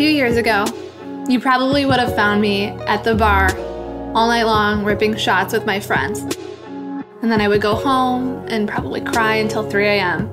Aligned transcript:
few 0.00 0.08
years 0.08 0.38
ago, 0.38 0.64
you 1.28 1.38
probably 1.38 1.84
would 1.84 1.98
have 1.98 2.16
found 2.16 2.40
me 2.40 2.68
at 2.88 3.04
the 3.04 3.14
bar 3.14 3.54
all 4.14 4.28
night 4.28 4.44
long 4.44 4.82
ripping 4.82 5.14
shots 5.14 5.52
with 5.52 5.66
my 5.66 5.78
friends. 5.78 6.20
And 7.20 7.30
then 7.30 7.38
I 7.42 7.48
would 7.48 7.60
go 7.60 7.74
home 7.74 8.46
and 8.48 8.66
probably 8.66 9.02
cry 9.02 9.34
until 9.34 9.68
3 9.68 9.86
a.m. 9.86 10.26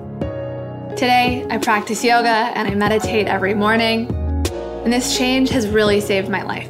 Today, 0.92 1.46
I 1.50 1.58
practice 1.58 2.02
yoga 2.02 2.30
and 2.30 2.66
I 2.66 2.76
meditate 2.76 3.28
every 3.28 3.54
morning, 3.54 4.10
and 4.86 4.94
this 4.94 5.18
change 5.18 5.50
has 5.50 5.68
really 5.68 6.00
saved 6.00 6.30
my 6.30 6.44
life. 6.44 6.70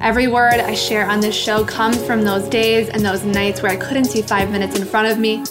Every 0.00 0.28
word 0.28 0.54
I 0.54 0.74
share 0.74 1.10
on 1.10 1.18
this 1.18 1.34
show 1.34 1.64
comes 1.64 2.00
from 2.00 2.22
those 2.22 2.48
days 2.48 2.90
and 2.90 3.04
those 3.04 3.24
nights 3.24 3.60
where 3.60 3.72
I 3.72 3.76
couldn't 3.76 4.04
see 4.04 4.22
five 4.22 4.52
minutes 4.52 4.78
in 4.78 4.86
front 4.86 5.08
of 5.08 5.18
me. 5.18 5.42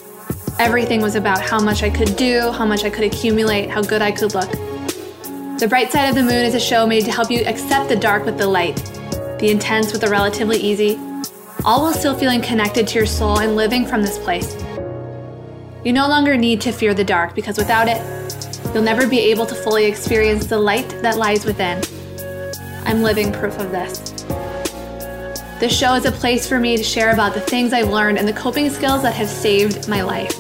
Everything 0.60 1.02
was 1.02 1.16
about 1.16 1.42
how 1.42 1.60
much 1.60 1.84
I 1.84 1.90
could 1.90 2.16
do, 2.16 2.54
how 2.54 2.66
much 2.66 2.86
I 2.86 2.90
could 2.90 3.04
accumulate, 3.04 3.70
how 3.70 3.82
good 3.82 4.02
I 4.02 4.14
could 4.14 4.34
look. 4.34 4.69
The 5.60 5.68
Bright 5.68 5.92
Side 5.92 6.08
of 6.08 6.16
the 6.16 6.24
Moon 6.24 6.46
is 6.46 6.56
a 6.56 6.60
show 6.60 6.88
made 6.88 7.04
to 7.04 7.12
help 7.12 7.30
you 7.30 7.42
accept 7.42 7.90
the 7.90 7.96
dark 7.98 8.24
with 8.24 8.38
the 8.38 8.48
light, 8.48 8.78
the 9.40 9.50
intense 9.50 9.92
with 9.92 10.00
the 10.00 10.08
relatively 10.08 10.56
easy, 10.56 10.98
all 11.66 11.82
while 11.82 11.92
still 11.92 12.18
feeling 12.18 12.42
connected 12.42 12.88
to 12.88 12.96
your 12.96 13.06
soul 13.06 13.40
and 13.40 13.58
living 13.58 13.86
from 13.86 14.02
this 14.02 14.18
place. 14.20 14.56
You 15.84 15.92
no 15.92 16.08
longer 16.08 16.38
need 16.38 16.62
to 16.62 16.72
fear 16.72 16.94
the 16.94 17.04
dark 17.04 17.36
because 17.36 17.58
without 17.58 17.90
it, 17.90 18.02
you'll 18.74 18.84
never 18.84 19.06
be 19.06 19.20
able 19.20 19.46
to 19.48 19.54
fully 19.54 19.84
experience 19.84 20.46
the 20.46 20.58
light 20.58 20.88
that 21.02 21.18
lies 21.18 21.44
within. 21.44 21.84
I'm 22.86 23.04
living 23.04 23.34
proof 23.34 23.60
of 23.60 23.72
this. 23.72 24.00
This 25.60 25.78
show 25.78 25.94
is 25.96 26.06
a 26.06 26.12
place 26.14 26.48
for 26.48 26.58
me 26.58 26.78
to 26.78 26.84
share 26.84 27.12
about 27.12 27.34
the 27.34 27.42
things 27.42 27.74
I've 27.74 27.90
learned 27.90 28.18
and 28.18 28.26
the 28.26 28.32
coping 28.32 28.70
skills 28.70 29.02
that 29.02 29.14
have 29.16 29.28
saved 29.28 29.90
my 29.90 30.04
life. 30.04 30.34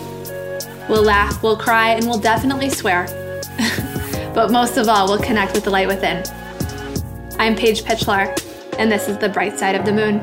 We'll 0.87 1.03
laugh, 1.03 1.43
we'll 1.43 1.57
cry, 1.57 1.89
and 1.89 2.05
we'll 2.05 2.19
definitely 2.19 2.69
swear. 2.69 3.28
But 4.39 4.51
most 4.51 4.77
of 4.77 4.87
all, 4.87 5.05
we'll 5.05 5.19
connect 5.19 5.51
with 5.51 5.65
the 5.65 5.69
light 5.69 5.89
within. 5.89 6.23
I'm 7.39 7.57
Paige 7.57 7.83
Pitchlar, 7.83 8.33
and 8.79 8.89
this 8.89 9.09
is 9.09 9.17
the 9.17 9.27
bright 9.27 9.59
side 9.59 9.75
of 9.75 9.83
the 9.83 9.91
moon. 9.91 10.19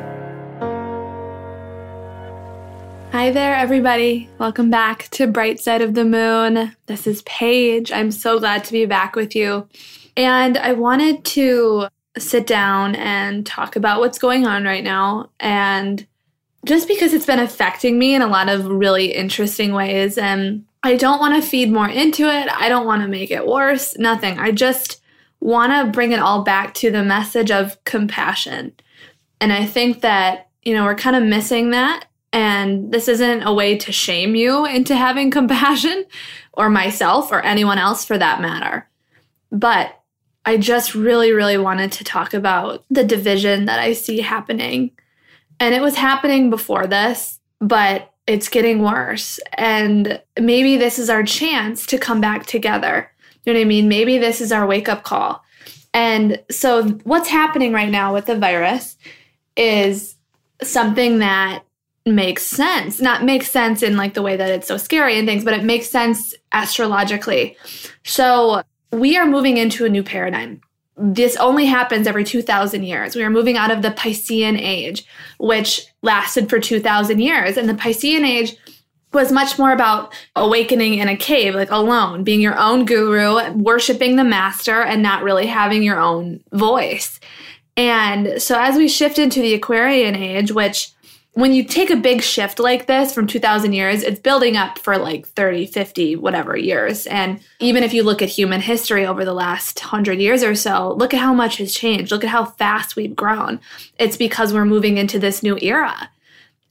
Hi 3.13 3.31
there, 3.31 3.55
everybody. 3.55 4.31
Welcome 4.39 4.71
back 4.71 5.09
to 5.11 5.27
Bright 5.27 5.61
Side 5.61 5.83
of 5.83 5.93
the 5.93 6.07
Moon. 6.07 6.75
This 6.87 7.07
is 7.07 7.21
Paige. 7.25 7.93
I'm 7.93 8.11
so 8.11 8.39
glad 8.39 8.65
to 8.65 8.73
be 8.73 8.87
back 8.87 9.17
with 9.17 9.37
you. 9.37 9.69
And 10.17 10.57
I 10.57 10.73
wanted 10.73 11.23
to 11.27 11.89
sit 12.17 12.47
down 12.47 12.95
and 12.95 13.45
talk 13.45 13.77
about 13.77 14.01
what's 14.01 14.19
going 14.19 14.47
on 14.47 14.65
right 14.65 14.83
now. 14.83 15.29
And 15.41 16.07
just 16.65 16.89
because 16.89 17.13
it's 17.13 17.27
been 17.27 17.39
affecting 17.39 17.99
me 17.99 18.15
in 18.15 18.23
a 18.23 18.27
lot 18.27 18.49
of 18.49 18.67
really 18.67 19.13
interesting 19.13 19.73
ways. 19.73 20.19
And 20.19 20.65
I 20.83 20.97
don't 20.97 21.21
want 21.21 21.41
to 21.41 21.49
feed 21.49 21.71
more 21.71 21.89
into 21.89 22.25
it. 22.25 22.49
I 22.51 22.69
don't 22.69 22.87
want 22.87 23.03
to 23.03 23.09
make 23.09 23.31
it 23.31 23.47
worse. 23.47 23.97
Nothing. 23.99 24.39
I 24.39 24.53
just 24.53 25.01
want 25.41 25.73
to 25.73 25.93
bring 25.93 26.13
it 26.13 26.19
all 26.19 26.43
back 26.43 26.75
to 26.75 26.91
the 26.91 27.05
message 27.05 27.51
of 27.51 27.83
compassion. 27.85 28.73
And 29.41 29.53
I 29.53 29.67
think 29.67 30.01
that, 30.01 30.49
you 30.63 30.75
know, 30.75 30.85
we're 30.85 30.95
kind 30.95 31.17
of 31.17 31.23
missing 31.23 31.71
that. 31.71 32.07
And 32.33 32.93
this 32.93 33.09
isn't 33.09 33.43
a 33.43 33.53
way 33.53 33.79
to 33.79 33.93
shame 33.93 34.35
you 34.35 34.67
into 34.67 34.97
having 34.97 35.31
compassion 35.31 36.05
or 36.53 36.69
myself 36.69 37.31
or 37.31 37.41
anyone 37.41 37.79
else 37.79 38.05
for 38.05 38.19
that 38.19 38.41
matter. 38.41 38.89
But 39.53 40.01
I 40.45 40.57
just 40.57 40.95
really, 40.95 41.33
really 41.33 41.59
wanted 41.59 41.93
to 41.93 42.05
talk 42.05 42.35
about 42.35 42.85
the 42.91 43.05
division 43.05 43.65
that 43.67 43.81
I 43.81 43.93
see 43.93 44.21
happening. 44.21 44.91
And 45.61 45.75
it 45.75 45.81
was 45.81 45.97
happening 45.97 46.51
before 46.51 46.87
this, 46.87 47.41
but 47.61 48.13
it's 48.27 48.49
getting 48.49 48.83
worse. 48.83 49.39
And 49.55 50.21
maybe 50.39 50.77
this 50.77 50.99
is 50.99 51.09
our 51.09 51.23
chance 51.23 51.87
to 51.87 51.99
come 51.99 52.21
back 52.21 52.47
together. 52.47 53.11
You 53.45 53.53
know 53.53 53.61
what 53.61 53.65
I 53.65 53.69
mean? 53.69 53.89
Maybe 53.89 54.19
this 54.19 54.41
is 54.41 54.53
our 54.53 54.67
wake 54.67 54.89
up 54.89 55.05
call. 55.05 55.43
And 55.95 56.43
so, 56.51 56.89
what's 57.05 57.29
happening 57.29 57.73
right 57.73 57.89
now 57.89 58.13
with 58.13 58.27
the 58.27 58.37
virus 58.37 58.99
is 59.57 60.17
something 60.63 61.21
that 61.21 61.63
makes 62.05 62.43
sense. 62.43 63.01
Not 63.01 63.25
makes 63.25 63.51
sense 63.51 63.83
in 63.83 63.97
like 63.97 64.15
the 64.15 64.23
way 64.23 64.37
that 64.37 64.51
it's 64.51 64.69
so 64.69 64.77
scary 64.77 65.19
and 65.19 65.27
things, 65.27 65.45
but 65.45 65.55
it 65.55 65.65
makes 65.65 65.89
sense 65.89 66.35
astrologically. 66.53 67.57
So, 68.05 68.63
we 68.93 69.17
are 69.17 69.27
moving 69.27 69.57
into 69.57 69.85
a 69.85 69.89
new 69.89 70.03
paradigm 70.03 70.61
this 70.97 71.37
only 71.37 71.67
happens 71.67 72.07
every 72.07 72.25
2,000 72.25 72.83
years. 72.83 73.15
We 73.15 73.23
are 73.23 73.31
moving 73.31 73.57
out 73.57 73.71
of 73.71 73.83
the 73.83 73.91
Piscean 73.91 74.59
age, 74.59 75.05
which 75.39 75.87
lasted 76.03 76.49
for 76.49 76.59
2,000 76.59 77.19
years. 77.19 77.57
And 77.57 77.69
the 77.69 77.75
Piscean 77.75 78.27
age 78.27 78.57
was 79.13 79.31
much 79.31 79.59
more 79.59 79.73
about 79.73 80.15
awakening 80.35 80.95
in 80.95 81.09
a 81.09 81.17
cave, 81.17 81.55
like 81.55 81.71
alone, 81.71 82.25
being 82.25 82.41
your 82.41 82.59
own 82.59 82.85
guru, 82.85 83.53
worshiping 83.53 84.17
the 84.17 84.25
master, 84.25 84.83
and 84.83 85.03
not 85.03 85.23
really 85.23 85.47
having 85.47 85.83
your 85.83 85.99
own 86.01 86.43
voice. 86.53 87.21
And 87.77 88.41
so 88.41 88.59
as 88.59 88.77
we 88.77 88.89
shift 88.89 89.19
into 89.19 89.41
the 89.43 89.55
Aquarian 89.55 90.17
age, 90.17 90.51
which 90.51 90.93
when 91.37 91.53
you 91.53 91.63
take 91.65 91.91
a 91.91 91.97
big 91.97 92.23
shift 92.23 92.59
like 92.59 92.87
this 92.87 93.13
from 93.13 93.27
2000 93.27 93.75
years, 93.75 94.03
it's 94.03 94.19
building 94.19 94.57
up 94.57 94.79
for 94.79 94.97
like 94.97 95.29
30, 95.29 95.67
50, 95.67 96.17
whatever 96.17 96.57
years. 96.57 97.07
And 97.09 97.41
even 97.61 97.83
if 97.83 97.93
you 97.93 98.05
look 98.05 98.23
at 98.23 98.31
human 98.31 98.63
history 98.63 99.05
over 99.05 99.23
the 99.23 99.35
last 99.35 99.79
100 99.79 100.19
years 100.19 100.43
or 100.43 100.55
so, 100.55 100.95
look 100.95 101.13
at 101.13 101.21
how 101.21 101.35
much 101.35 101.59
has 101.59 101.75
changed. 101.75 102.11
Look 102.11 102.25
at 102.25 102.31
how 102.31 102.47
fast 102.47 102.97
we've 102.97 103.15
grown. 103.15 103.61
It's 103.99 104.17
because 104.17 104.55
we're 104.55 104.65
moving 104.65 104.97
into 104.97 105.19
this 105.19 105.43
new 105.43 105.59
era. 105.61 106.09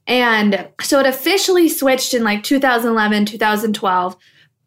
And 0.08 0.68
so 0.82 0.98
it 0.98 1.06
officially 1.06 1.68
switched 1.68 2.12
in 2.12 2.24
like 2.24 2.42
2011, 2.42 3.26
2012, 3.26 4.16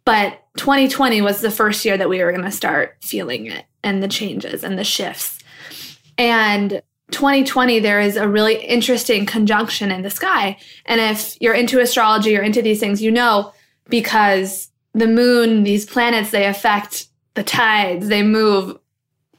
but 0.05 0.45
2020 0.55 1.21
was 1.21 1.41
the 1.41 1.51
first 1.51 1.83
year 1.83 1.97
that 1.97 2.07
we 2.07 2.23
were 2.23 2.31
going 2.31 2.45
to 2.45 2.51
start 2.51 2.95
feeling 3.01 3.47
it 3.47 3.65
and 3.83 4.01
the 4.01 4.07
changes 4.07 4.63
and 4.63 4.79
the 4.79 4.85
shifts. 4.85 5.39
And 6.17 6.81
2020 7.11 7.79
there 7.79 7.99
is 7.99 8.15
a 8.15 8.27
really 8.27 8.55
interesting 8.63 9.25
conjunction 9.25 9.91
in 9.91 10.01
the 10.01 10.09
sky 10.09 10.57
and 10.85 11.01
if 11.01 11.35
you're 11.41 11.53
into 11.53 11.79
astrology 11.79 12.37
or 12.37 12.41
into 12.41 12.61
these 12.61 12.79
things 12.79 13.01
you 13.01 13.11
know 13.11 13.51
because 13.89 14.69
the 14.93 15.07
moon 15.07 15.63
these 15.63 15.85
planets 15.85 16.31
they 16.31 16.45
affect 16.45 17.07
the 17.33 17.43
tides 17.43 18.07
they 18.07 18.23
move 18.23 18.77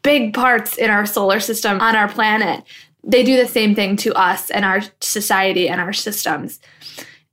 big 0.02 0.34
parts 0.34 0.76
in 0.76 0.90
our 0.90 1.06
solar 1.06 1.40
system 1.40 1.80
on 1.80 1.94
our 1.94 2.08
planet 2.08 2.64
they 3.04 3.22
do 3.22 3.36
the 3.36 3.48
same 3.48 3.74
thing 3.74 3.96
to 3.96 4.12
us 4.14 4.50
and 4.50 4.64
our 4.64 4.80
society 5.00 5.68
and 5.68 5.80
our 5.80 5.92
systems 5.92 6.60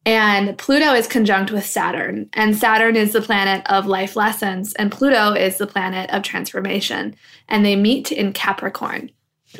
and 0.07 0.57
Pluto 0.57 0.93
is 0.93 1.05
conjunct 1.05 1.51
with 1.51 1.65
Saturn. 1.65 2.29
And 2.31 2.55
Saturn 2.55 2.95
is 2.95 3.11
the 3.11 3.19
planet 3.21 3.69
of 3.69 3.87
life 3.87 4.15
lessons, 4.15 4.73
and 4.75 4.89
Pluto 4.89 5.33
is 5.33 5.57
the 5.57 5.67
planet 5.67 6.09
of 6.11 6.23
transformation. 6.23 7.13
And 7.49 7.65
they 7.65 7.75
meet 7.75 8.13
in 8.13 8.31
Capricorn 8.31 9.11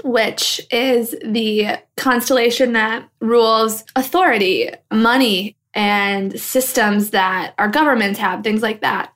which 0.04 0.62
is 0.72 1.16
the 1.24 1.78
constellation 1.96 2.74
that 2.74 3.08
rules 3.20 3.84
authority, 3.96 4.70
money, 4.92 5.56
and 5.74 6.40
systems 6.40 7.12
that 7.12 7.54
our 7.58 7.68
governments 7.68 8.20
have, 8.20 8.44
things 8.44 8.62
like 8.62 8.82
that. 8.82 9.14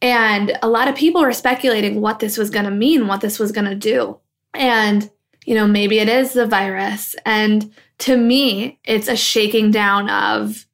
And 0.00 0.56
a 0.62 0.68
lot 0.68 0.88
of 0.88 0.94
people 0.94 1.22
were 1.22 1.32
speculating 1.32 2.00
what 2.00 2.20
this 2.20 2.36
was 2.36 2.50
going 2.50 2.66
to 2.66 2.70
mean, 2.70 3.06
what 3.06 3.20
this 3.20 3.38
was 3.38 3.52
going 3.52 3.64
to 3.64 3.74
do. 3.74 4.18
And, 4.54 5.10
you 5.44 5.54
know, 5.54 5.66
maybe 5.66 5.98
it 5.98 6.08
is 6.08 6.34
the 6.34 6.46
virus. 6.46 7.16
And 7.24 7.72
to 7.98 8.16
me, 8.16 8.78
it's 8.84 9.08
a 9.08 9.16
shaking 9.16 9.70
down 9.70 10.08
of 10.08 10.66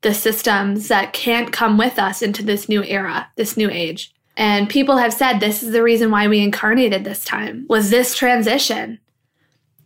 the 0.00 0.14
systems 0.14 0.88
that 0.88 1.12
can't 1.12 1.52
come 1.52 1.76
with 1.76 1.98
us 1.98 2.22
into 2.22 2.42
this 2.42 2.68
new 2.68 2.82
era, 2.82 3.28
this 3.36 3.56
new 3.56 3.70
age. 3.70 4.14
And 4.36 4.68
people 4.68 4.96
have 4.96 5.12
said 5.12 5.38
this 5.38 5.62
is 5.62 5.72
the 5.72 5.82
reason 5.82 6.10
why 6.10 6.28
we 6.28 6.40
incarnated 6.40 7.04
this 7.04 7.24
time 7.24 7.66
was 7.68 7.90
this 7.90 8.14
transition. 8.16 8.98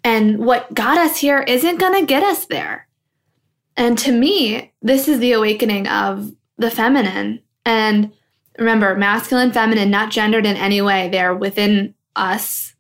And 0.05 0.39
what 0.39 0.73
got 0.73 0.99
us 0.99 1.17
here 1.19 1.41
isn't 1.41 1.79
going 1.79 2.01
to 2.01 2.07
get 2.07 2.23
us 2.23 2.47
there. 2.47 2.87
And 3.77 3.99
to 3.99 4.12
me, 4.12 4.73
this 4.81 5.09
is 5.09 5.19
the 5.19 5.33
awakening 5.33 5.89
of 5.89 6.33
the 6.57 6.71
feminine. 6.71 7.43
And 7.65 8.12
remember, 8.59 8.95
masculine, 8.95 9.53
feminine, 9.53 9.91
not 9.91 10.10
gendered 10.10 10.47
in 10.47 10.57
any 10.57 10.81
way. 10.81 11.09
They're 11.09 11.34
within 11.34 11.95
us, 12.15 12.75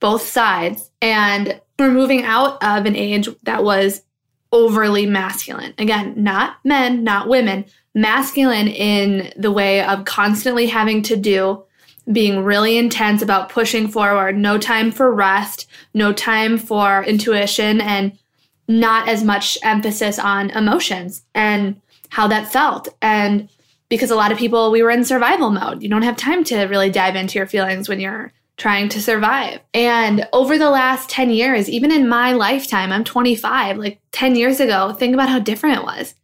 both 0.00 0.26
sides. 0.26 0.90
And 1.00 1.60
we're 1.78 1.90
moving 1.90 2.24
out 2.24 2.62
of 2.62 2.84
an 2.84 2.96
age 2.96 3.28
that 3.44 3.64
was 3.64 4.02
overly 4.50 5.06
masculine. 5.06 5.72
Again, 5.78 6.14
not 6.16 6.56
men, 6.64 7.02
not 7.04 7.28
women, 7.28 7.64
masculine 7.94 8.68
in 8.68 9.32
the 9.36 9.50
way 9.50 9.82
of 9.82 10.04
constantly 10.04 10.66
having 10.66 11.02
to 11.02 11.16
do, 11.16 11.64
being 12.10 12.42
really 12.42 12.78
intense 12.78 13.22
about 13.22 13.48
pushing 13.48 13.86
forward, 13.88 14.36
no 14.36 14.58
time 14.58 14.90
for 14.90 15.12
rest, 15.12 15.66
no 15.94 16.12
time 16.12 16.58
for 16.58 17.04
intuition, 17.04 17.80
and 17.80 18.18
not 18.66 19.08
as 19.08 19.22
much 19.22 19.58
emphasis 19.62 20.18
on 20.18 20.50
emotions 20.50 21.22
and 21.34 21.80
how 22.08 22.26
that 22.28 22.50
felt. 22.50 22.88
And 23.02 23.48
because 23.88 24.10
a 24.10 24.16
lot 24.16 24.32
of 24.32 24.38
people, 24.38 24.70
we 24.70 24.82
were 24.82 24.90
in 24.90 25.04
survival 25.04 25.50
mode. 25.50 25.82
You 25.82 25.88
don't 25.88 26.02
have 26.02 26.16
time 26.16 26.44
to 26.44 26.64
really 26.64 26.90
dive 26.90 27.14
into 27.14 27.38
your 27.38 27.46
feelings 27.46 27.88
when 27.88 28.00
you're 28.00 28.32
trying 28.56 28.88
to 28.88 29.02
survive. 29.02 29.60
And 29.74 30.26
over 30.32 30.56
the 30.56 30.70
last 30.70 31.10
10 31.10 31.30
years, 31.30 31.68
even 31.68 31.90
in 31.90 32.08
my 32.08 32.32
lifetime, 32.32 32.92
I'm 32.92 33.04
25, 33.04 33.76
like 33.76 34.00
10 34.12 34.36
years 34.36 34.60
ago, 34.60 34.92
think 34.92 35.14
about 35.14 35.28
how 35.28 35.38
different 35.38 35.78
it 35.78 35.84
was 35.84 36.14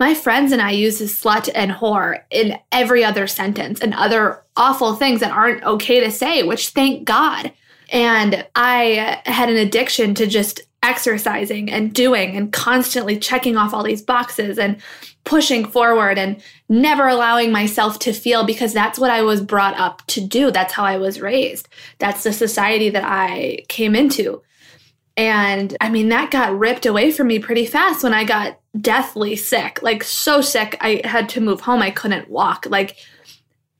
my 0.00 0.14
friends 0.14 0.52
and 0.52 0.60
I 0.60 0.70
use 0.70 1.00
slut 1.00 1.48
and 1.54 1.70
whore 1.70 2.20
in 2.30 2.58
every 2.72 3.04
other 3.04 3.26
sentence 3.26 3.80
and 3.80 3.94
other 3.94 4.42
awful 4.56 4.94
things 4.94 5.20
that 5.20 5.32
aren't 5.32 5.62
okay 5.64 6.00
to 6.00 6.10
say, 6.10 6.42
which 6.42 6.68
thank 6.68 7.04
God. 7.04 7.52
And 7.90 8.46
I 8.54 9.20
had 9.26 9.48
an 9.48 9.56
addiction 9.56 10.14
to 10.14 10.26
just 10.26 10.62
exercising 10.82 11.70
and 11.70 11.94
doing 11.94 12.36
and 12.36 12.52
constantly 12.52 13.18
checking 13.18 13.56
off 13.56 13.72
all 13.72 13.82
these 13.82 14.02
boxes 14.02 14.58
and 14.58 14.76
pushing 15.24 15.64
forward 15.64 16.18
and 16.18 16.42
never 16.68 17.08
allowing 17.08 17.50
myself 17.50 17.98
to 17.98 18.12
feel 18.12 18.44
because 18.44 18.74
that's 18.74 18.98
what 18.98 19.10
I 19.10 19.22
was 19.22 19.40
brought 19.40 19.78
up 19.78 20.06
to 20.08 20.20
do. 20.20 20.50
That's 20.50 20.74
how 20.74 20.84
I 20.84 20.98
was 20.98 21.20
raised. 21.20 21.68
That's 21.98 22.22
the 22.24 22.32
society 22.34 22.90
that 22.90 23.04
I 23.04 23.64
came 23.68 23.94
into. 23.94 24.42
And 25.16 25.76
I 25.80 25.90
mean, 25.90 26.08
that 26.08 26.30
got 26.30 26.58
ripped 26.58 26.86
away 26.86 27.12
from 27.12 27.28
me 27.28 27.38
pretty 27.38 27.66
fast 27.66 28.02
when 28.02 28.12
I 28.12 28.24
got 28.24 28.58
deathly 28.80 29.36
sick, 29.36 29.80
like 29.82 30.02
so 30.02 30.40
sick, 30.40 30.76
I 30.80 31.02
had 31.04 31.28
to 31.30 31.40
move 31.40 31.60
home. 31.60 31.82
I 31.82 31.92
couldn't 31.92 32.28
walk, 32.28 32.66
like, 32.68 32.96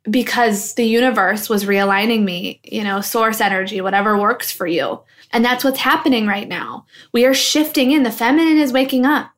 because 0.08 0.74
the 0.74 0.84
universe 0.84 1.48
was 1.48 1.64
realigning 1.64 2.22
me, 2.22 2.60
you 2.62 2.84
know, 2.84 3.00
source 3.00 3.40
energy, 3.40 3.80
whatever 3.80 4.16
works 4.18 4.52
for 4.52 4.66
you. 4.66 5.00
And 5.32 5.44
that's 5.44 5.64
what's 5.64 5.80
happening 5.80 6.26
right 6.26 6.46
now. 6.46 6.86
We 7.12 7.24
are 7.24 7.34
shifting 7.34 7.90
in. 7.90 8.04
The 8.04 8.12
feminine 8.12 8.58
is 8.58 8.72
waking 8.72 9.04
up. 9.04 9.33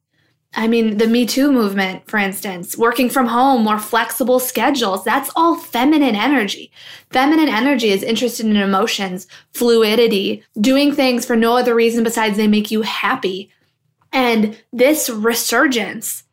I 0.58 0.68
mean, 0.68 0.96
the 0.96 1.06
Me 1.06 1.26
Too 1.26 1.52
movement, 1.52 2.08
for 2.08 2.16
instance, 2.16 2.78
working 2.78 3.10
from 3.10 3.26
home, 3.26 3.62
more 3.62 3.78
flexible 3.78 4.40
schedules, 4.40 5.04
that's 5.04 5.30
all 5.36 5.56
feminine 5.56 6.16
energy. 6.16 6.72
Feminine 7.10 7.50
energy 7.50 7.90
is 7.90 8.02
interested 8.02 8.46
in 8.46 8.56
emotions, 8.56 9.26
fluidity, 9.52 10.42
doing 10.58 10.94
things 10.94 11.26
for 11.26 11.36
no 11.36 11.58
other 11.58 11.74
reason 11.74 12.02
besides 12.02 12.38
they 12.38 12.48
make 12.48 12.70
you 12.70 12.80
happy. 12.80 13.50
And 14.12 14.56
this 14.72 15.10
resurgence 15.10 16.24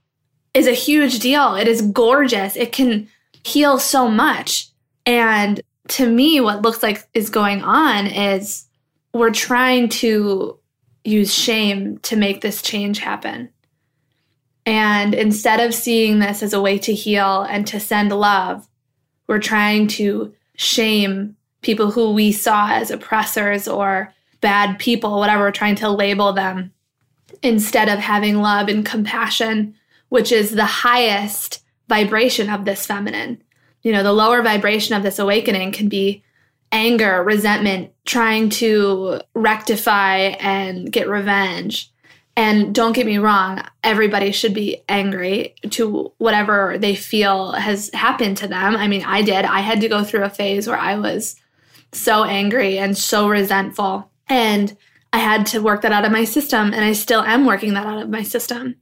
is 0.53 0.67
a 0.67 0.71
huge 0.71 1.19
deal. 1.19 1.55
It 1.55 1.67
is 1.67 1.81
gorgeous. 1.81 2.55
It 2.55 2.71
can 2.71 3.09
heal 3.43 3.77
so 3.77 4.07
much. 4.07 4.69
And 5.05 5.61
to 5.89 6.09
me, 6.09 6.39
what 6.39 6.61
looks 6.61 6.81
like 6.81 7.09
is 7.13 7.29
going 7.29 7.61
on 7.61 8.07
is 8.07 8.67
we're 9.13 9.31
trying 9.31 9.89
to 9.89 10.57
use 11.03 11.33
shame 11.33 11.97
to 11.99 12.15
make 12.15 12.39
this 12.39 12.61
change 12.61 12.99
happen. 12.99 13.49
And 14.65 15.13
instead 15.13 15.59
of 15.59 15.73
seeing 15.73 16.19
this 16.19 16.41
as 16.41 16.53
a 16.53 16.61
way 16.61 16.77
to 16.79 16.93
heal 16.93 17.41
and 17.43 17.67
to 17.67 17.79
send 17.79 18.11
love, 18.11 18.67
we're 19.27 19.39
trying 19.39 19.87
to 19.87 20.33
shame 20.55 21.35
people 21.61 21.91
who 21.91 22.13
we 22.13 22.31
saw 22.31 22.71
as 22.71 22.91
oppressors 22.91 23.67
or 23.67 24.13
bad 24.41 24.79
people, 24.79 25.19
whatever, 25.19 25.43
we're 25.43 25.51
trying 25.51 25.75
to 25.75 25.89
label 25.89 26.33
them 26.33 26.71
instead 27.41 27.89
of 27.89 27.99
having 27.99 28.41
love 28.41 28.67
and 28.67 28.85
compassion, 28.85 29.75
which 30.09 30.31
is 30.31 30.51
the 30.51 30.65
highest 30.65 31.63
vibration 31.87 32.49
of 32.49 32.65
this 32.65 32.85
feminine. 32.85 33.41
You 33.81 33.91
know, 33.91 34.03
the 34.03 34.13
lower 34.13 34.41
vibration 34.41 34.95
of 34.95 35.03
this 35.03 35.19
awakening 35.19 35.71
can 35.71 35.89
be 35.89 36.23
anger, 36.71 37.23
resentment, 37.23 37.91
trying 38.05 38.49
to 38.49 39.21
rectify 39.33 40.17
and 40.17 40.91
get 40.91 41.07
revenge. 41.07 41.92
And 42.35 42.73
don't 42.73 42.93
get 42.93 43.05
me 43.05 43.19
wrong, 43.19 43.61
everybody 43.83 44.31
should 44.31 44.55
be 44.55 44.81
angry 44.89 45.53
to 45.69 46.11
whatever 46.17 46.77
they 46.79 46.95
feel 46.95 47.51
has 47.51 47.91
happened 47.93 48.37
to 48.37 48.47
them. 48.47 48.75
I 48.75 48.87
mean, 48.87 49.03
I 49.03 49.21
did. 49.21 49.45
I 49.45 49.59
had 49.59 49.81
to 49.81 49.87
go 49.87 50.03
through 50.03 50.23
a 50.23 50.29
phase 50.29 50.67
where 50.67 50.77
I 50.77 50.95
was 50.95 51.35
so 51.91 52.23
angry 52.23 52.79
and 52.79 52.97
so 52.97 53.29
resentful. 53.29 54.09
And 54.27 54.75
I 55.11 55.19
had 55.19 55.45
to 55.47 55.61
work 55.61 55.83
that 55.83 55.91
out 55.91 56.05
of 56.05 56.11
my 56.11 56.23
system, 56.23 56.73
and 56.73 56.83
I 56.83 56.93
still 56.93 57.21
am 57.21 57.45
working 57.45 57.75
that 57.75 57.85
out 57.85 58.01
of 58.01 58.09
my 58.09 58.23
system. 58.23 58.77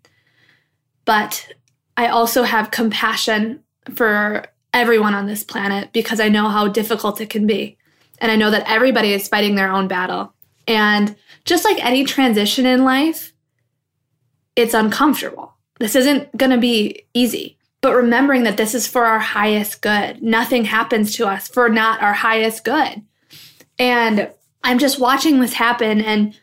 But 1.04 1.52
I 1.98 2.08
also 2.08 2.44
have 2.44 2.72
compassion 2.72 3.64
for 3.94 4.46
everyone 4.74 5.14
on 5.14 5.26
this 5.26 5.44
planet 5.44 5.92
because 5.92 6.22
I 6.22 6.30
know 6.30 6.48
how 6.48 6.70
difficult 6.70 7.20
it 7.20 7.30
can 7.30 7.46
be. 7.46 7.78
And 8.20 8.32
I 8.32 8.38
know 8.38 8.50
that 8.50 8.70
everybody 8.70 9.12
is 9.12 9.28
fighting 9.28 9.56
their 9.56 9.72
own 9.72 9.90
battle. 9.90 10.34
And 10.68 11.18
just 11.44 11.66
like 11.66 11.84
any 11.84 12.06
transition 12.06 12.66
in 12.66 12.86
life, 12.86 13.34
it's 14.56 14.74
uncomfortable. 14.74 15.54
This 15.80 15.96
isn't 15.96 16.36
going 16.38 16.52
to 16.52 16.58
be 16.58 17.06
easy. 17.14 17.58
But 17.82 17.96
remembering 17.96 18.44
that 18.44 18.58
this 18.58 18.76
is 18.76 18.86
for 18.86 19.06
our 19.06 19.18
highest 19.18 19.82
good. 19.82 20.22
Nothing 20.22 20.66
happens 20.66 21.16
to 21.16 21.26
us 21.26 21.48
for 21.48 21.68
not 21.68 22.04
our 22.04 22.14
highest 22.14 22.64
good. 22.64 23.02
And 23.80 24.30
I'm 24.64 24.78
just 24.78 25.00
watching 25.00 25.40
this 25.40 25.54
happen, 25.54 26.00
and 26.02 26.40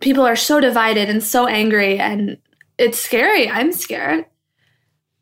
people 0.00 0.26
are 0.26 0.36
so 0.36 0.60
divided 0.60 1.08
and 1.08 1.24
so 1.24 1.46
angry, 1.46 1.98
and 1.98 2.36
it's 2.76 2.98
scary. 2.98 3.48
I'm 3.48 3.72
scared. 3.72 4.26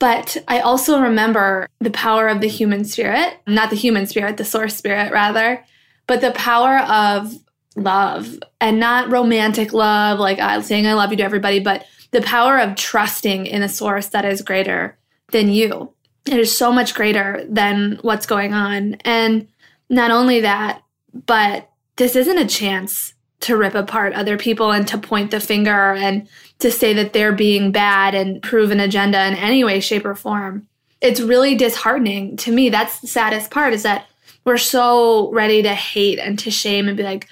But 0.01 0.37
I 0.49 0.59
also 0.59 1.01
remember 1.01 1.69
the 1.79 1.91
power 1.91 2.27
of 2.27 2.41
the 2.41 2.49
human 2.49 2.85
spirit, 2.85 3.39
not 3.47 3.71
the 3.71 3.77
human 3.77 4.07
spirit, 4.07 4.37
the 4.37 4.45
source 4.45 4.77
spirit, 4.77 5.13
rather, 5.13 5.65
but 6.09 6.21
the 6.21 6.33
power 6.33 6.79
of 6.79 7.33
love 7.77 8.39
and 8.61 8.81
not 8.81 9.11
romantic 9.11 9.73
love, 9.73 10.19
like 10.19 10.39
saying 10.65 10.89
I 10.89 10.95
love 10.95 11.13
you 11.13 11.17
to 11.19 11.25
everybody, 11.25 11.61
but 11.61 11.85
the 12.11 12.23
power 12.23 12.59
of 12.59 12.77
trusting 12.77 13.47
in 13.47 13.63
a 13.63 13.69
source 13.69 14.07
that 14.09 14.25
is 14.25 14.43
greater 14.43 14.97
than 15.31 15.49
you. 15.51 15.93
It 16.27 16.39
is 16.39 16.57
so 16.57 16.73
much 16.73 16.95
greater 16.95 17.45
than 17.49 17.99
what's 18.03 18.27
going 18.27 18.53
on. 18.53 18.95
And 19.05 19.49
not 19.89 20.11
only 20.11 20.41
that, 20.41 20.83
but 21.27 21.71
this 21.97 22.17
isn't 22.17 22.39
a 22.39 22.47
chance 22.47 23.15
to 23.41 23.57
rip 23.57 23.75
apart 23.75 24.13
other 24.13 24.37
people 24.37 24.73
and 24.73 24.87
to 24.89 24.99
point 24.99 25.31
the 25.31 25.41
finger 25.41 25.95
and 25.95 26.29
to 26.59 26.71
say 26.71 26.93
that 26.93 27.13
they're 27.13 27.33
being 27.33 27.71
bad 27.71 28.15
and 28.15 28.43
prove 28.43 28.71
an 28.71 28.81
agenda 28.81 29.27
in 29.27 29.35
any 29.35 29.63
way, 29.63 29.81
shape, 29.81 30.05
or 30.05 30.15
form. 30.15 30.67
It's 31.01 31.21
really 31.21 31.55
disheartening 31.55 32.37
to 32.39 32.53
me. 32.53 32.69
That's 32.69 33.01
the 33.01 33.07
saddest 33.07 33.51
part 33.51 33.73
is 33.73 33.85
that 33.85 34.07
we're 34.45 34.59
so 34.59 35.31
ready 35.31 35.63
to 35.63 35.75
hate 35.75 36.19
and 36.19 36.39
to 36.41 36.51
shame 36.51 36.89
and 36.89 36.97
be 36.97 37.05
like, 37.05 37.29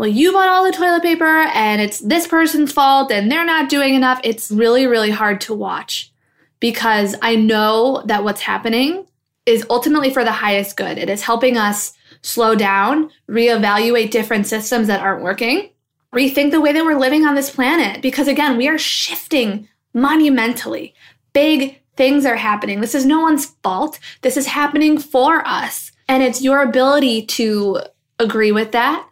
well, 0.00 0.08
you 0.08 0.32
bought 0.32 0.48
all 0.48 0.64
the 0.64 0.72
toilet 0.72 1.02
paper 1.02 1.26
and 1.26 1.82
it's 1.82 1.98
this 1.98 2.26
person's 2.26 2.72
fault 2.72 3.12
and 3.12 3.30
they're 3.30 3.44
not 3.44 3.68
doing 3.68 3.94
enough. 3.94 4.18
It's 4.24 4.50
really, 4.50 4.86
really 4.86 5.10
hard 5.10 5.42
to 5.42 5.52
watch 5.52 6.10
because 6.58 7.14
I 7.20 7.36
know 7.36 8.02
that 8.06 8.24
what's 8.24 8.40
happening 8.40 9.04
is 9.44 9.66
ultimately 9.68 10.08
for 10.08 10.24
the 10.24 10.32
highest 10.32 10.78
good. 10.78 10.96
It 10.96 11.10
is 11.10 11.20
helping 11.20 11.58
us 11.58 11.92
slow 12.22 12.54
down, 12.54 13.10
reevaluate 13.28 14.10
different 14.10 14.46
systems 14.46 14.86
that 14.86 15.02
aren't 15.02 15.22
working, 15.22 15.68
rethink 16.14 16.50
the 16.50 16.62
way 16.62 16.72
that 16.72 16.86
we're 16.86 16.98
living 16.98 17.26
on 17.26 17.34
this 17.34 17.50
planet. 17.50 18.00
Because 18.00 18.26
again, 18.26 18.56
we 18.56 18.68
are 18.68 18.78
shifting 18.78 19.68
monumentally. 19.92 20.94
Big 21.34 21.78
things 21.98 22.24
are 22.24 22.36
happening. 22.36 22.80
This 22.80 22.94
is 22.94 23.04
no 23.04 23.20
one's 23.20 23.48
fault. 23.62 23.98
This 24.22 24.38
is 24.38 24.46
happening 24.46 24.96
for 24.96 25.46
us. 25.46 25.92
And 26.08 26.22
it's 26.22 26.40
your 26.40 26.62
ability 26.62 27.26
to 27.26 27.82
agree 28.18 28.50
with 28.50 28.72
that 28.72 29.06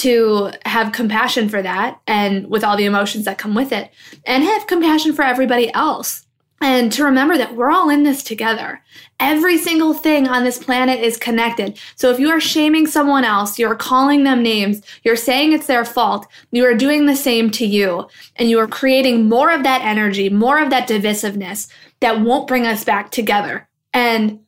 to 0.00 0.50
have 0.66 0.92
compassion 0.92 1.48
for 1.48 1.62
that 1.62 2.00
and 2.06 2.48
with 2.48 2.64
all 2.64 2.76
the 2.76 2.84
emotions 2.84 3.24
that 3.24 3.38
come 3.38 3.54
with 3.54 3.72
it, 3.72 3.90
and 4.24 4.44
have 4.44 4.66
compassion 4.66 5.12
for 5.12 5.22
everybody 5.22 5.72
else. 5.74 6.26
And 6.62 6.92
to 6.92 7.04
remember 7.04 7.38
that 7.38 7.56
we're 7.56 7.70
all 7.70 7.88
in 7.88 8.02
this 8.02 8.22
together. 8.22 8.82
Every 9.18 9.56
single 9.56 9.94
thing 9.94 10.28
on 10.28 10.44
this 10.44 10.58
planet 10.58 11.00
is 11.00 11.16
connected. 11.16 11.78
So 11.96 12.10
if 12.10 12.20
you 12.20 12.28
are 12.28 12.40
shaming 12.40 12.86
someone 12.86 13.24
else, 13.24 13.58
you're 13.58 13.74
calling 13.74 14.24
them 14.24 14.42
names, 14.42 14.82
you're 15.02 15.16
saying 15.16 15.52
it's 15.52 15.66
their 15.66 15.86
fault, 15.86 16.26
you 16.50 16.66
are 16.66 16.74
doing 16.74 17.06
the 17.06 17.16
same 17.16 17.50
to 17.52 17.64
you. 17.64 18.08
And 18.36 18.50
you 18.50 18.58
are 18.58 18.66
creating 18.66 19.26
more 19.26 19.50
of 19.50 19.62
that 19.62 19.82
energy, 19.82 20.28
more 20.28 20.62
of 20.62 20.68
that 20.68 20.86
divisiveness 20.86 21.70
that 22.00 22.20
won't 22.20 22.46
bring 22.46 22.66
us 22.66 22.84
back 22.84 23.10
together. 23.10 23.66
And 23.94 24.40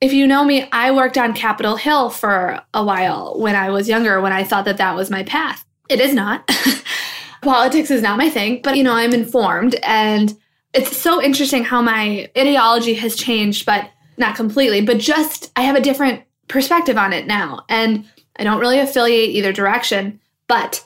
if 0.00 0.12
you 0.12 0.26
know 0.26 0.44
me, 0.44 0.68
I 0.70 0.90
worked 0.92 1.18
on 1.18 1.34
Capitol 1.34 1.76
Hill 1.76 2.10
for 2.10 2.60
a 2.72 2.84
while 2.84 3.38
when 3.38 3.56
I 3.56 3.70
was 3.70 3.88
younger, 3.88 4.20
when 4.20 4.32
I 4.32 4.44
thought 4.44 4.64
that 4.66 4.76
that 4.78 4.94
was 4.94 5.10
my 5.10 5.22
path. 5.24 5.64
It 5.88 6.00
is 6.00 6.14
not. 6.14 6.48
Politics 7.42 7.90
is 7.90 8.02
not 8.02 8.18
my 8.18 8.30
thing, 8.30 8.60
but 8.62 8.76
you 8.76 8.82
know, 8.82 8.94
I'm 8.94 9.12
informed 9.12 9.76
and 9.82 10.36
it's 10.74 10.96
so 10.96 11.22
interesting 11.22 11.64
how 11.64 11.80
my 11.80 12.30
ideology 12.36 12.94
has 12.94 13.16
changed, 13.16 13.64
but 13.64 13.90
not 14.16 14.36
completely, 14.36 14.80
but 14.80 14.98
just 14.98 15.50
I 15.56 15.62
have 15.62 15.76
a 15.76 15.80
different 15.80 16.22
perspective 16.48 16.98
on 16.98 17.12
it 17.12 17.26
now. 17.26 17.64
And 17.68 18.04
I 18.36 18.44
don't 18.44 18.60
really 18.60 18.78
affiliate 18.78 19.30
either 19.30 19.52
direction, 19.52 20.20
but 20.46 20.84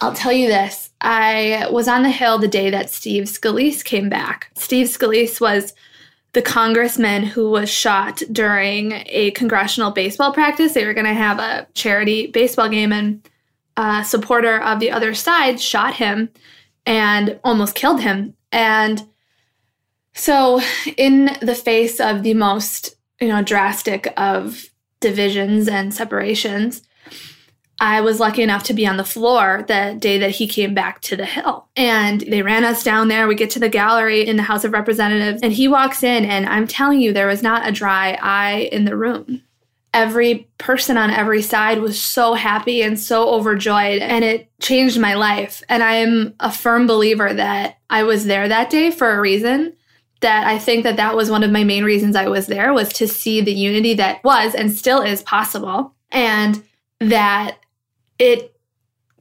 I'll 0.00 0.14
tell 0.14 0.32
you 0.32 0.48
this. 0.48 0.90
I 1.00 1.68
was 1.70 1.88
on 1.88 2.02
the 2.02 2.10
Hill 2.10 2.38
the 2.38 2.48
day 2.48 2.70
that 2.70 2.90
Steve 2.90 3.24
Scalise 3.24 3.84
came 3.84 4.08
back. 4.08 4.50
Steve 4.54 4.86
Scalise 4.88 5.40
was 5.40 5.72
the 6.36 6.42
congressman 6.42 7.22
who 7.22 7.48
was 7.48 7.70
shot 7.70 8.20
during 8.30 8.92
a 9.06 9.30
congressional 9.30 9.90
baseball 9.90 10.34
practice. 10.34 10.74
They 10.74 10.84
were 10.84 10.92
going 10.92 11.06
to 11.06 11.14
have 11.14 11.38
a 11.38 11.66
charity 11.72 12.26
baseball 12.26 12.68
game, 12.68 12.92
and 12.92 13.26
a 13.78 14.04
supporter 14.04 14.60
of 14.60 14.78
the 14.78 14.90
other 14.90 15.14
side 15.14 15.58
shot 15.58 15.94
him 15.94 16.28
and 16.84 17.40
almost 17.42 17.74
killed 17.74 18.02
him. 18.02 18.34
And 18.52 19.08
so, 20.12 20.60
in 20.98 21.30
the 21.40 21.54
face 21.54 22.00
of 22.00 22.22
the 22.22 22.34
most, 22.34 22.96
you 23.18 23.28
know, 23.28 23.40
drastic 23.40 24.12
of 24.18 24.68
divisions 25.00 25.68
and 25.68 25.94
separations, 25.94 26.82
I 27.78 28.00
was 28.00 28.20
lucky 28.20 28.42
enough 28.42 28.62
to 28.64 28.74
be 28.74 28.86
on 28.86 28.96
the 28.96 29.04
floor 29.04 29.64
the 29.68 29.96
day 29.98 30.18
that 30.18 30.30
he 30.30 30.48
came 30.48 30.72
back 30.72 31.02
to 31.02 31.16
the 31.16 31.26
Hill. 31.26 31.68
And 31.76 32.22
they 32.22 32.40
ran 32.40 32.64
us 32.64 32.82
down 32.82 33.08
there. 33.08 33.28
We 33.28 33.34
get 33.34 33.50
to 33.50 33.58
the 33.58 33.68
gallery 33.68 34.26
in 34.26 34.36
the 34.36 34.42
House 34.42 34.64
of 34.64 34.72
Representatives, 34.72 35.42
and 35.42 35.52
he 35.52 35.68
walks 35.68 36.02
in, 36.02 36.24
and 36.24 36.46
I'm 36.46 36.66
telling 36.66 37.00
you, 37.00 37.12
there 37.12 37.26
was 37.26 37.42
not 37.42 37.68
a 37.68 37.72
dry 37.72 38.18
eye 38.22 38.68
in 38.72 38.86
the 38.86 38.96
room. 38.96 39.42
Every 39.92 40.48
person 40.58 40.96
on 40.96 41.10
every 41.10 41.42
side 41.42 41.80
was 41.80 42.00
so 42.00 42.34
happy 42.34 42.82
and 42.82 42.98
so 42.98 43.28
overjoyed, 43.28 44.00
and 44.00 44.24
it 44.24 44.48
changed 44.60 44.98
my 44.98 45.14
life. 45.14 45.62
And 45.68 45.82
I 45.82 45.94
am 45.96 46.34
a 46.40 46.50
firm 46.50 46.86
believer 46.86 47.32
that 47.32 47.78
I 47.90 48.04
was 48.04 48.24
there 48.24 48.48
that 48.48 48.70
day 48.70 48.90
for 48.90 49.12
a 49.12 49.20
reason 49.20 49.74
that 50.20 50.46
I 50.46 50.58
think 50.58 50.84
that 50.84 50.96
that 50.96 51.14
was 51.14 51.30
one 51.30 51.42
of 51.42 51.50
my 51.50 51.62
main 51.62 51.84
reasons 51.84 52.16
I 52.16 52.28
was 52.28 52.46
there 52.46 52.72
was 52.72 52.88
to 52.94 53.06
see 53.06 53.42
the 53.42 53.52
unity 53.52 53.94
that 53.94 54.24
was 54.24 54.54
and 54.54 54.72
still 54.72 55.02
is 55.02 55.22
possible 55.22 55.92
and 56.10 56.62
that 57.00 57.58
it 58.18 58.54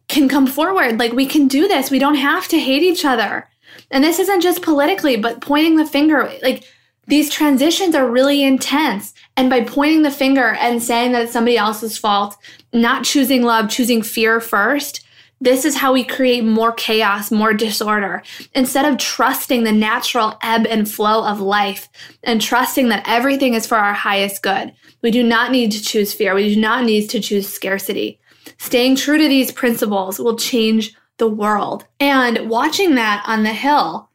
can 0.08 0.30
come 0.30 0.48
forward. 0.48 1.00
Like 1.00 1.14
we 1.14 1.26
can 1.26 1.48
do 1.48 1.68
this. 1.68 1.92
We 1.92 2.00
don't 2.00 2.16
have 2.16 2.48
to 2.50 2.60
hate 2.60 2.84
each 2.84 3.06
other. 3.06 3.50
And 3.92 4.04
this 4.04 4.20
isn't 4.20 4.42
just 4.42 4.62
politically, 4.62 5.18
but 5.18 5.42
pointing 5.42 5.78
the 5.78 5.86
finger. 5.86 6.32
Like 6.42 6.64
these 7.08 7.30
transitions 7.30 7.96
are 7.96 8.10
really 8.10 8.44
intense. 8.44 9.14
And 9.38 9.50
by 9.50 9.62
pointing 9.62 10.04
the 10.04 10.12
finger 10.12 10.54
and 10.54 10.82
saying 10.82 11.12
that 11.12 11.24
it's 11.24 11.34
somebody 11.34 11.58
else's 11.58 11.98
fault, 11.98 12.38
not 12.74 13.04
choosing 13.04 13.44
love, 13.44 13.70
choosing 13.70 14.02
fear 14.02 14.40
first, 14.40 15.06
this 15.42 15.66
is 15.66 15.76
how 15.76 15.92
we 15.92 16.04
create 16.04 16.46
more 16.46 16.72
chaos, 16.72 17.30
more 17.30 17.54
disorder. 17.54 18.24
Instead 18.54 18.86
of 18.86 18.98
trusting 18.98 19.64
the 19.64 19.72
natural 19.72 20.38
ebb 20.42 20.66
and 20.68 20.90
flow 20.90 21.26
of 21.26 21.42
life 21.42 21.90
and 22.24 22.42
trusting 22.42 22.88
that 22.90 23.04
everything 23.06 23.54
is 23.54 23.68
for 23.68 23.76
our 23.76 23.94
highest 23.94 24.42
good, 24.42 24.74
we 25.04 25.12
do 25.12 25.22
not 25.22 25.52
need 25.52 25.72
to 25.74 25.82
choose 25.84 26.14
fear. 26.14 26.34
We 26.34 26.54
do 26.56 26.60
not 26.60 26.86
need 26.86 27.10
to 27.10 27.20
choose 27.20 27.50
scarcity. 27.50 28.20
Staying 28.58 28.96
true 28.96 29.18
to 29.18 29.28
these 29.28 29.52
principles 29.52 30.20
will 30.20 30.38
change 30.38 30.96
the 31.18 31.28
world. 31.28 31.86
And 32.00 32.50
watching 32.50 32.96
that 32.96 33.24
on 33.26 33.44
the 33.44 33.54
hill, 33.54 34.10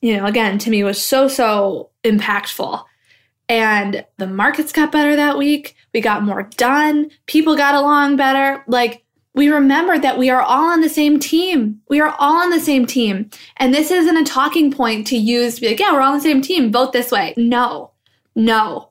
you 0.00 0.16
know, 0.16 0.26
again, 0.26 0.58
to 0.58 0.70
me 0.70 0.84
was 0.84 1.00
so, 1.02 1.28
so 1.28 1.90
impactful. 2.04 2.84
And 3.48 4.04
the 4.16 4.26
markets 4.26 4.72
got 4.72 4.92
better 4.92 5.16
that 5.16 5.38
week. 5.38 5.76
We 5.92 6.00
got 6.00 6.22
more 6.22 6.44
done. 6.56 7.10
People 7.26 7.56
got 7.56 7.74
along 7.74 8.16
better. 8.16 8.62
Like, 8.66 9.04
we 9.34 9.48
remembered 9.48 10.02
that 10.02 10.16
we 10.16 10.30
are 10.30 10.42
all 10.42 10.70
on 10.70 10.80
the 10.80 10.88
same 10.88 11.18
team. 11.18 11.80
We 11.88 12.00
are 12.00 12.14
all 12.18 12.42
on 12.42 12.50
the 12.50 12.60
same 12.60 12.86
team. 12.86 13.30
And 13.56 13.74
this 13.74 13.90
isn't 13.90 14.16
a 14.16 14.24
talking 14.24 14.70
point 14.70 15.06
to 15.08 15.16
use 15.16 15.56
to 15.56 15.60
be 15.60 15.68
like, 15.68 15.80
yeah, 15.80 15.92
we're 15.92 16.00
all 16.00 16.12
on 16.12 16.18
the 16.18 16.22
same 16.22 16.40
team. 16.40 16.70
Vote 16.70 16.92
this 16.92 17.10
way. 17.10 17.34
No, 17.36 17.90
no, 18.36 18.90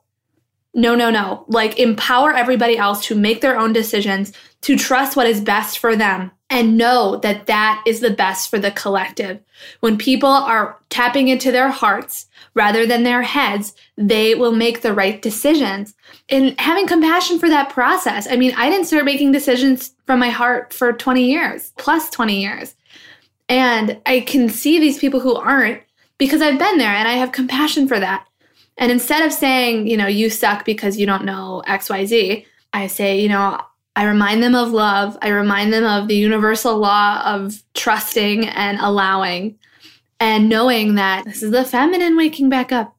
no, 0.73 0.95
no, 0.95 1.11
no. 1.11 1.45
Like, 1.47 1.77
empower 1.77 2.33
everybody 2.33 2.77
else 2.77 3.05
to 3.05 3.15
make 3.15 3.41
their 3.41 3.57
own 3.57 3.73
decisions, 3.73 4.33
to 4.61 4.77
trust 4.77 5.15
what 5.15 5.27
is 5.27 5.41
best 5.41 5.77
for 5.77 5.95
them 5.95 6.31
and 6.49 6.77
know 6.77 7.17
that 7.17 7.47
that 7.47 7.83
is 7.85 7.99
the 7.99 8.11
best 8.11 8.49
for 8.49 8.59
the 8.59 8.71
collective. 8.71 9.39
When 9.79 9.97
people 9.97 10.29
are 10.29 10.79
tapping 10.89 11.27
into 11.27 11.51
their 11.51 11.69
hearts 11.69 12.27
rather 12.53 12.85
than 12.85 13.03
their 13.03 13.23
heads, 13.23 13.73
they 13.97 14.35
will 14.35 14.51
make 14.51 14.81
the 14.81 14.93
right 14.93 15.21
decisions. 15.21 15.95
And 16.29 16.59
having 16.59 16.87
compassion 16.87 17.39
for 17.39 17.49
that 17.49 17.69
process. 17.69 18.27
I 18.29 18.35
mean, 18.35 18.53
I 18.55 18.69
didn't 18.69 18.85
start 18.85 19.05
making 19.05 19.31
decisions 19.31 19.93
from 20.05 20.19
my 20.19 20.29
heart 20.29 20.73
for 20.73 20.93
20 20.93 21.25
years, 21.25 21.73
plus 21.77 22.09
20 22.09 22.39
years. 22.39 22.75
And 23.49 23.99
I 24.05 24.21
can 24.21 24.49
see 24.49 24.79
these 24.79 24.99
people 24.99 25.19
who 25.19 25.35
aren't 25.35 25.81
because 26.17 26.41
I've 26.41 26.59
been 26.59 26.77
there 26.77 26.93
and 26.93 27.07
I 27.07 27.13
have 27.13 27.31
compassion 27.31 27.87
for 27.87 27.99
that. 27.99 28.27
And 28.77 28.91
instead 28.91 29.25
of 29.25 29.31
saying, 29.31 29.87
you 29.87 29.97
know, 29.97 30.07
you 30.07 30.29
suck 30.29 30.65
because 30.65 30.97
you 30.97 31.05
don't 31.05 31.25
know 31.25 31.63
XYZ, 31.67 32.45
I 32.73 32.87
say, 32.87 33.19
you 33.19 33.29
know, 33.29 33.59
I 33.95 34.05
remind 34.05 34.41
them 34.41 34.55
of 34.55 34.71
love. 34.71 35.17
I 35.21 35.29
remind 35.29 35.71
them 35.71 35.83
of 35.83 36.07
the 36.07 36.15
universal 36.15 36.77
law 36.77 37.21
of 37.23 37.61
trusting 37.75 38.47
and 38.47 38.79
allowing 38.79 39.57
and 40.19 40.49
knowing 40.49 40.95
that 40.95 41.25
this 41.25 41.43
is 41.43 41.51
the 41.51 41.65
feminine 41.65 42.17
waking 42.17 42.49
back 42.49 42.71
up. 42.71 42.95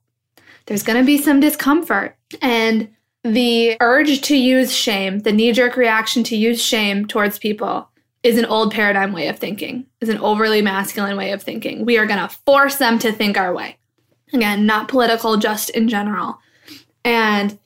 There's 0.66 0.83
going 0.83 0.99
to 0.99 1.04
be 1.04 1.19
some 1.19 1.40
discomfort. 1.40 2.16
And 2.40 2.88
the 3.25 3.76
urge 3.81 4.21
to 4.23 4.37
use 4.37 4.75
shame, 4.75 5.21
the 5.21 5.33
knee 5.33 5.52
jerk 5.52 5.76
reaction 5.76 6.23
to 6.25 6.37
use 6.37 6.62
shame 6.62 7.07
towards 7.07 7.38
people, 7.38 7.88
is 8.23 8.38
an 8.38 8.47
old 8.47 8.73
paradigm 8.73 9.12
way 9.12 9.28
of 9.28 9.38
thinking, 9.38 9.87
is 10.00 10.09
an 10.09 10.19
overly 10.19 10.62
masculine 10.62 11.16
way 11.16 11.33
of 11.33 11.43
thinking. 11.43 11.85
We 11.85 11.99
are 11.99 12.07
going 12.07 12.21
to 12.21 12.28
force 12.47 12.76
them 12.76 12.99
to 13.00 13.12
think 13.12 13.37
our 13.37 13.52
way. 13.52 13.76
Again, 14.35 14.67
not 14.67 14.88
political, 14.88 15.37
just 15.37 15.71
in 15.71 15.88
general. 15.88 16.38
And 17.05 17.59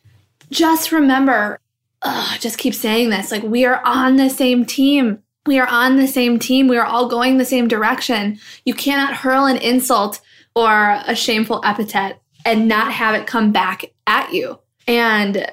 just 0.50 0.92
remember 0.92 1.60
ugh, 2.02 2.40
just 2.40 2.58
keep 2.58 2.74
saying 2.74 3.10
this 3.10 3.30
like 3.30 3.42
we 3.42 3.64
are 3.64 3.80
on 3.84 4.16
the 4.16 4.30
same 4.30 4.64
team. 4.64 5.22
We 5.46 5.58
are 5.58 5.66
on 5.66 5.96
the 5.96 6.06
same 6.06 6.38
team. 6.38 6.68
We 6.68 6.76
are 6.76 6.84
all 6.84 7.08
going 7.08 7.38
the 7.38 7.44
same 7.44 7.68
direction. 7.68 8.38
You 8.64 8.74
cannot 8.74 9.14
hurl 9.14 9.46
an 9.46 9.56
insult 9.56 10.20
or 10.54 11.00
a 11.06 11.14
shameful 11.14 11.62
epithet 11.64 12.20
and 12.44 12.68
not 12.68 12.92
have 12.92 13.14
it 13.14 13.26
come 13.26 13.50
back 13.50 13.84
at 14.06 14.32
you. 14.32 14.58
And 14.86 15.50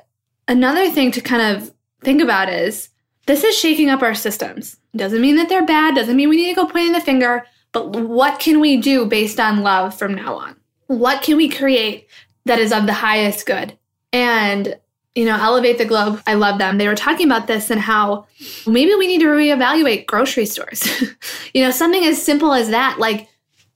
another 0.47 0.89
thing 0.89 1.11
to 1.11 1.21
kind 1.21 1.57
of 1.57 1.73
think 2.01 2.21
about 2.21 2.49
is 2.49 2.89
this 3.25 3.43
is 3.43 3.57
shaking 3.57 3.89
up 3.89 4.01
our 4.01 4.15
systems. 4.15 4.77
Doesn't 4.95 5.21
mean 5.21 5.37
that 5.37 5.49
they're 5.49 5.65
bad, 5.65 5.95
doesn't 5.95 6.15
mean 6.15 6.29
we 6.29 6.37
need 6.37 6.55
to 6.55 6.61
go 6.61 6.67
pointing 6.67 6.93
the 6.93 7.01
finger, 7.01 7.45
but 7.71 7.89
what 7.89 8.39
can 8.39 8.59
we 8.59 8.77
do 8.77 9.05
based 9.05 9.39
on 9.39 9.63
love 9.63 9.97
from 9.97 10.13
now 10.13 10.35
on? 10.35 10.55
What 10.87 11.21
can 11.21 11.37
we 11.37 11.49
create 11.49 12.07
that 12.45 12.59
is 12.59 12.71
of 12.71 12.85
the 12.85 12.93
highest 12.93 13.45
good? 13.45 13.77
And 14.13 14.77
you 15.15 15.23
know, 15.23 15.37
Elevate 15.37 15.77
the 15.77 15.85
Globe, 15.85 16.21
I 16.27 16.33
love 16.33 16.59
them. 16.59 16.77
They 16.77 16.89
were 16.89 16.95
talking 16.95 17.25
about 17.25 17.47
this 17.47 17.71
and 17.71 17.79
how 17.79 18.27
maybe 18.67 18.93
we 18.95 19.07
need 19.07 19.21
to 19.21 19.27
reevaluate 19.27 20.07
grocery 20.07 20.45
stores. 20.45 20.85
you 21.53 21.63
know, 21.63 21.71
something 21.71 22.03
as 22.03 22.21
simple 22.21 22.53
as 22.53 22.69
that. 22.69 22.99
Like, 22.99 23.29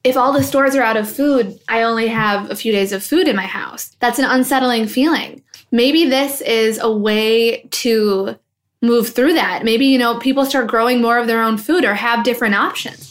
if 0.04 0.16
all 0.16 0.32
the 0.32 0.42
stores 0.42 0.76
are 0.76 0.82
out 0.82 0.98
of 0.98 1.10
food, 1.10 1.58
I 1.66 1.82
only 1.82 2.08
have 2.08 2.50
a 2.50 2.56
few 2.56 2.72
days 2.72 2.92
of 2.92 3.02
food 3.02 3.26
in 3.26 3.36
my 3.36 3.46
house. 3.46 3.96
That's 4.00 4.18
an 4.18 4.26
unsettling 4.26 4.86
feeling. 4.86 5.42
Maybe 5.72 6.04
this 6.04 6.42
is 6.42 6.78
a 6.78 6.92
way 6.92 7.62
to 7.70 8.36
move 8.82 9.10
through 9.10 9.34
that. 9.34 9.64
Maybe, 9.64 9.86
you 9.86 9.98
know, 9.98 10.18
people 10.18 10.44
start 10.44 10.68
growing 10.68 11.00
more 11.00 11.18
of 11.18 11.26
their 11.26 11.42
own 11.42 11.58
food 11.58 11.84
or 11.84 11.94
have 11.94 12.24
different 12.24 12.54
options. 12.54 13.06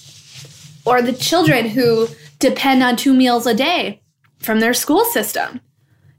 Or 0.86 1.02
the 1.02 1.14
children 1.14 1.70
who 1.70 2.08
depend 2.40 2.84
on 2.84 2.96
two 2.96 3.14
meals 3.14 3.46
a 3.46 3.54
day 3.54 4.02
from 4.40 4.60
their 4.60 4.74
school 4.74 5.06
system. 5.06 5.60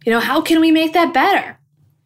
You 0.05 0.13
know, 0.13 0.21
how 0.21 0.41
can 0.41 0.61
we 0.61 0.71
make 0.71 0.93
that 0.93 1.13
better? 1.13 1.59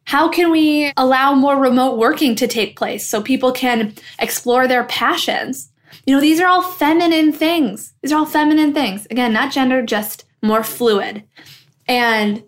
How 0.06 0.28
can 0.28 0.50
we 0.50 0.92
allow 0.97 1.35
more 1.35 1.59
remote 1.59 1.99
working 1.99 2.35
to 2.37 2.47
take 2.47 2.76
place 2.76 3.09
so 3.09 3.23
people 3.23 3.52
can 3.52 3.94
explore 4.18 4.66
their 4.66 4.85
passions? 4.85 5.71
You 6.06 6.14
know, 6.14 6.21
these 6.21 6.40
are 6.40 6.47
all 6.47 6.62
feminine 6.62 7.33
things. 7.33 7.94
These 8.02 8.12
are 8.12 8.18
all 8.18 8.26
feminine 8.26 8.75
things. 8.75 9.06
Again, 9.11 9.33
not 9.33 9.52
gender, 9.52 9.83
just 9.83 10.25
more 10.42 10.62
fluid. 10.62 11.25
And 11.88 12.44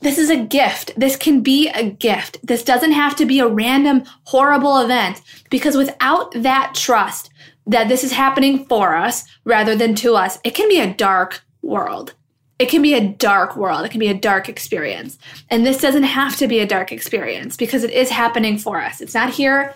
this 0.00 0.18
is 0.18 0.30
a 0.30 0.36
gift. 0.36 0.92
This 0.96 1.16
can 1.16 1.40
be 1.40 1.68
a 1.70 1.90
gift. 1.90 2.38
This 2.46 2.62
doesn't 2.62 2.92
have 2.92 3.16
to 3.16 3.26
be 3.26 3.40
a 3.40 3.48
random, 3.48 4.04
horrible 4.24 4.78
event 4.78 5.22
because 5.50 5.76
without 5.76 6.30
that 6.32 6.74
trust 6.74 7.27
that 7.68 7.88
this 7.88 8.02
is 8.02 8.12
happening 8.12 8.64
for 8.66 8.96
us 8.96 9.24
rather 9.44 9.76
than 9.76 9.94
to 9.96 10.16
us, 10.16 10.38
it 10.42 10.54
can 10.54 10.68
be 10.68 10.80
a 10.80 10.92
dark 10.92 11.42
world 11.62 12.14
it 12.58 12.68
can 12.68 12.82
be 12.82 12.94
a 12.94 13.08
dark 13.08 13.56
world. 13.56 13.84
It 13.84 13.90
can 13.90 14.00
be 14.00 14.08
a 14.08 14.14
dark 14.14 14.48
experience. 14.48 15.16
And 15.48 15.64
this 15.64 15.80
doesn't 15.80 16.02
have 16.02 16.36
to 16.36 16.48
be 16.48 16.58
a 16.58 16.66
dark 16.66 16.90
experience 16.90 17.56
because 17.56 17.84
it 17.84 17.92
is 17.92 18.10
happening 18.10 18.58
for 18.58 18.80
us. 18.80 19.00
It's 19.00 19.14
not 19.14 19.32
here 19.32 19.74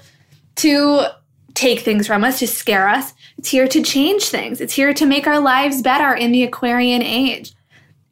to 0.57 1.05
take 1.55 1.81
things 1.81 2.07
from 2.07 2.25
us, 2.25 2.41
to 2.41 2.49
scare 2.49 2.89
us. 2.89 3.15
It's 3.39 3.51
here 3.51 3.69
to 3.69 3.83
change 3.83 4.25
things. 4.25 4.61
It's 4.61 4.75
here 4.75 4.93
to 4.95 5.07
make 5.07 5.27
our 5.27 5.39
lives 5.39 5.81
better 5.81 6.13
in 6.15 6.33
the 6.33 6.43
Aquarian 6.43 7.03
age. 7.03 7.55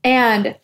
And 0.04 0.56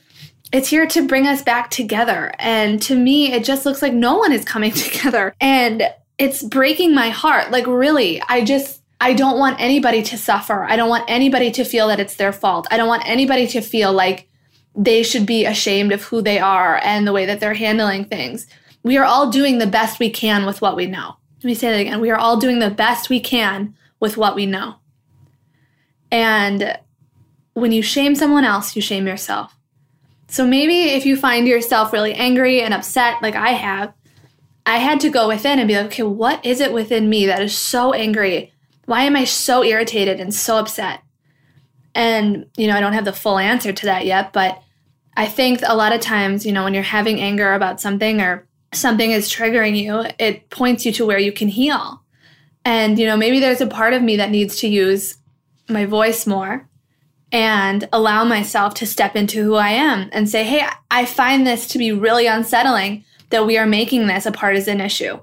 it's 0.52 0.68
here 0.68 0.86
to 0.86 1.06
bring 1.06 1.26
us 1.26 1.42
back 1.42 1.70
together. 1.70 2.32
And 2.38 2.80
to 2.82 2.94
me, 2.94 3.32
it 3.32 3.44
just 3.44 3.66
looks 3.66 3.82
like 3.82 3.92
no 3.92 4.16
one 4.18 4.30
is 4.30 4.44
coming 4.44 4.70
together. 4.72 5.34
And 5.40 5.90
it's 6.18 6.44
breaking 6.44 6.94
my 6.94 7.08
heart. 7.08 7.50
Like, 7.50 7.66
really, 7.66 8.22
I 8.28 8.44
just, 8.44 8.82
I 9.00 9.12
don't 9.12 9.38
want 9.38 9.60
anybody 9.60 10.02
to 10.02 10.16
suffer. 10.16 10.64
I 10.64 10.76
don't 10.76 10.88
want 10.88 11.04
anybody 11.08 11.50
to 11.52 11.64
feel 11.64 11.88
that 11.88 12.00
it's 12.00 12.16
their 12.16 12.32
fault. 12.32 12.66
I 12.70 12.76
don't 12.76 12.88
want 12.88 13.06
anybody 13.06 13.46
to 13.48 13.60
feel 13.60 13.92
like 13.92 14.28
they 14.74 15.02
should 15.02 15.26
be 15.26 15.44
ashamed 15.44 15.92
of 15.92 16.02
who 16.04 16.22
they 16.22 16.38
are 16.38 16.80
and 16.82 17.06
the 17.06 17.12
way 17.12 17.26
that 17.26 17.40
they're 17.40 17.54
handling 17.54 18.04
things. 18.04 18.46
We 18.82 18.96
are 18.96 19.04
all 19.04 19.30
doing 19.30 19.58
the 19.58 19.66
best 19.66 19.98
we 19.98 20.10
can 20.10 20.46
with 20.46 20.62
what 20.62 20.76
we 20.76 20.86
know. 20.86 21.16
Let 21.38 21.44
me 21.44 21.54
say 21.54 21.70
that 21.70 21.80
again. 21.80 22.00
We 22.00 22.10
are 22.10 22.18
all 22.18 22.38
doing 22.38 22.58
the 22.58 22.70
best 22.70 23.10
we 23.10 23.20
can 23.20 23.74
with 24.00 24.16
what 24.16 24.34
we 24.34 24.46
know. 24.46 24.76
And 26.10 26.78
when 27.54 27.72
you 27.72 27.82
shame 27.82 28.14
someone 28.14 28.44
else, 28.44 28.76
you 28.76 28.82
shame 28.82 29.06
yourself. 29.06 29.56
So 30.28 30.46
maybe 30.46 30.90
if 30.90 31.06
you 31.06 31.16
find 31.16 31.46
yourself 31.46 31.92
really 31.92 32.14
angry 32.14 32.60
and 32.60 32.74
upset, 32.74 33.22
like 33.22 33.34
I 33.34 33.50
have, 33.50 33.92
I 34.64 34.78
had 34.78 35.00
to 35.00 35.10
go 35.10 35.28
within 35.28 35.58
and 35.58 35.68
be 35.68 35.76
like, 35.76 35.86
okay, 35.86 36.02
what 36.02 36.44
is 36.44 36.60
it 36.60 36.72
within 36.72 37.08
me 37.08 37.26
that 37.26 37.42
is 37.42 37.56
so 37.56 37.92
angry 37.92 38.52
why 38.86 39.02
am 39.02 39.16
I 39.16 39.24
so 39.24 39.62
irritated 39.62 40.20
and 40.20 40.34
so 40.34 40.56
upset? 40.56 41.02
And, 41.94 42.46
you 42.56 42.66
know, 42.66 42.76
I 42.76 42.80
don't 42.80 42.92
have 42.92 43.04
the 43.04 43.12
full 43.12 43.38
answer 43.38 43.72
to 43.72 43.86
that 43.86 44.06
yet, 44.06 44.32
but 44.32 44.62
I 45.16 45.26
think 45.26 45.60
a 45.66 45.76
lot 45.76 45.94
of 45.94 46.00
times, 46.00 46.44
you 46.44 46.52
know, 46.52 46.64
when 46.64 46.74
you're 46.74 46.82
having 46.82 47.20
anger 47.20 47.54
about 47.54 47.80
something 47.80 48.20
or 48.20 48.46
something 48.72 49.10
is 49.10 49.30
triggering 49.30 49.76
you, 49.76 50.04
it 50.18 50.50
points 50.50 50.84
you 50.84 50.92
to 50.92 51.06
where 51.06 51.18
you 51.18 51.32
can 51.32 51.48
heal. 51.48 52.02
And, 52.64 52.98
you 52.98 53.06
know, 53.06 53.16
maybe 53.16 53.40
there's 53.40 53.60
a 53.60 53.66
part 53.66 53.94
of 53.94 54.02
me 54.02 54.16
that 54.16 54.30
needs 54.30 54.56
to 54.56 54.68
use 54.68 55.16
my 55.68 55.86
voice 55.86 56.26
more 56.26 56.68
and 57.32 57.88
allow 57.92 58.24
myself 58.24 58.74
to 58.74 58.86
step 58.86 59.16
into 59.16 59.42
who 59.42 59.54
I 59.54 59.70
am 59.70 60.08
and 60.12 60.28
say, 60.28 60.44
hey, 60.44 60.66
I 60.90 61.06
find 61.06 61.46
this 61.46 61.66
to 61.68 61.78
be 61.78 61.92
really 61.92 62.26
unsettling 62.26 63.04
that 63.30 63.46
we 63.46 63.58
are 63.58 63.66
making 63.66 64.06
this 64.06 64.26
a 64.26 64.32
partisan 64.32 64.80
issue. 64.80 65.18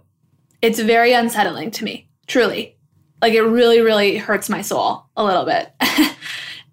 It's 0.61 0.79
very 0.79 1.13
unsettling 1.13 1.71
to 1.71 1.83
me, 1.83 2.09
truly. 2.27 2.77
Like 3.23 3.33
it 3.33 3.41
really, 3.41 3.81
really 3.81 4.17
hurts 4.17 4.49
my 4.49 4.61
soul 4.61 5.05
a 5.17 5.23
little 5.23 5.45
bit. 5.45 5.73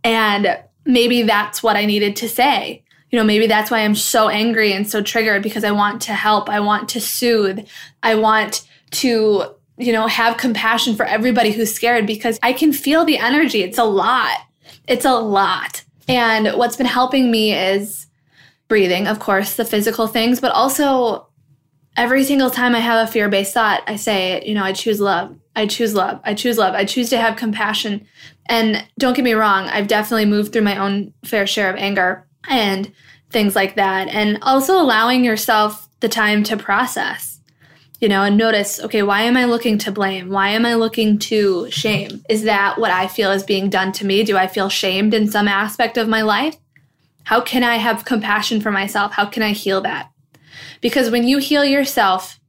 and 0.05 0.59
maybe 0.85 1.23
that's 1.23 1.63
what 1.63 1.77
I 1.77 1.87
needed 1.87 2.17
to 2.17 2.29
say. 2.29 2.85
You 3.11 3.19
know, 3.19 3.25
maybe 3.25 3.47
that's 3.47 3.71
why 3.71 3.79
I'm 3.79 3.95
so 3.95 4.29
angry 4.29 4.73
and 4.73 4.89
so 4.89 5.01
triggered 5.01 5.43
because 5.43 5.65
I 5.65 5.71
want 5.71 6.03
to 6.03 6.13
help. 6.13 6.51
I 6.51 6.61
want 6.61 6.89
to 6.91 7.01
soothe. 7.01 7.67
I 8.03 8.17
want 8.17 8.69
to 8.91 9.55
you 9.81 9.93
know, 9.93 10.07
have 10.07 10.37
compassion 10.37 10.95
for 10.95 11.07
everybody 11.07 11.53
who's 11.53 11.73
scared 11.73 12.07
because 12.07 12.39
I 12.43 12.53
can 12.53 12.73
feel 12.73 13.05
the 13.05 13.17
energy. 13.17 13.63
It's 13.63 13.79
a 13.79 13.85
lot. 13.85 14.39
It's 14.87 15.07
a 15.07 15.15
lot. 15.15 15.85
And 16.07 16.59
what's 16.59 16.77
been 16.77 16.87
helping 16.87 17.31
me 17.31 17.55
is 17.55 18.07
breathing, 18.69 19.07
of 19.07 19.21
course, 19.21 19.57
the 19.57 19.65
physical 19.65 20.07
things, 20.07 20.41
but 20.41 20.53
also 20.53 21.29
every 21.97 22.25
single 22.25 22.51
time 22.51 22.75
I 22.75 22.81
have 22.81 23.09
a 23.09 23.11
fear 23.11 23.29
based 23.29 23.55
thought, 23.55 23.83
I 23.87 23.97
say, 23.97 24.43
you 24.45 24.55
know, 24.55 24.65
I 24.65 24.73
choose 24.73 25.01
love. 25.01 25.40
I 25.57 25.67
choose 25.67 25.95
love. 25.95 26.21
I 26.25 26.35
choose 26.35 26.59
love. 26.59 26.75
I 26.75 26.85
choose 26.85 27.11
to 27.11 27.19
have 27.19 27.37
compassion. 27.37 28.07
And 28.47 28.87
don't 28.99 29.15
get 29.15 29.25
me 29.25 29.33
wrong, 29.33 29.65
I've 29.65 29.89
definitely 29.89 30.27
moved 30.27 30.53
through 30.53 30.63
my 30.63 30.77
own 30.77 31.13
fair 31.25 31.47
share 31.47 31.71
of 31.71 31.77
anger 31.77 32.27
and 32.49 32.93
things 33.31 33.55
like 33.55 33.77
that. 33.77 34.09
And 34.09 34.39
also 34.43 34.81
allowing 34.81 35.25
yourself 35.25 35.89
the 36.01 36.09
time 36.09 36.43
to 36.45 36.57
process 36.57 37.41
you 38.01 38.09
know, 38.09 38.23
and 38.23 38.37
notice, 38.37 38.81
okay, 38.81 39.03
why 39.03 39.23
am 39.23 39.37
I 39.37 39.45
looking 39.45 39.77
to 39.79 39.93
blame? 39.93 40.31
Why 40.31 40.49
am 40.49 40.65
I 40.65 40.75
looking 40.75 41.19
to 41.19 41.71
shame? 41.71 42.25
Is 42.31 42.45
that 42.45 42.79
what 42.79 42.91
I 42.91 43.07
feel 43.07 43.31
is 43.31 43.43
being 43.43 43.69
done 43.69 43.93
to 43.93 44.07
me? 44.07 44.25
Do 44.25 44.39
I 44.39 44.47
feel 44.47 44.71
shamed 44.71 45.13
in 45.13 45.31
some 45.31 45.47
aspect 45.47 45.99
of 45.99 46.09
my 46.09 46.23
life? 46.23 46.57
How 47.25 47.43
can 47.43 47.63
I 47.63 47.77
have 47.77 48.07
compassion 48.07 48.61
for 48.61 48.73
myself? 48.73 49.13
How 49.13 49.27
can 49.27 49.43
I 49.43 49.53
heal 49.53 49.83
that? 49.83 50.11
Because 50.81 51.11
when 51.11 51.29
you 51.29 51.39
heal 51.39 51.65
yourself, 51.65 52.41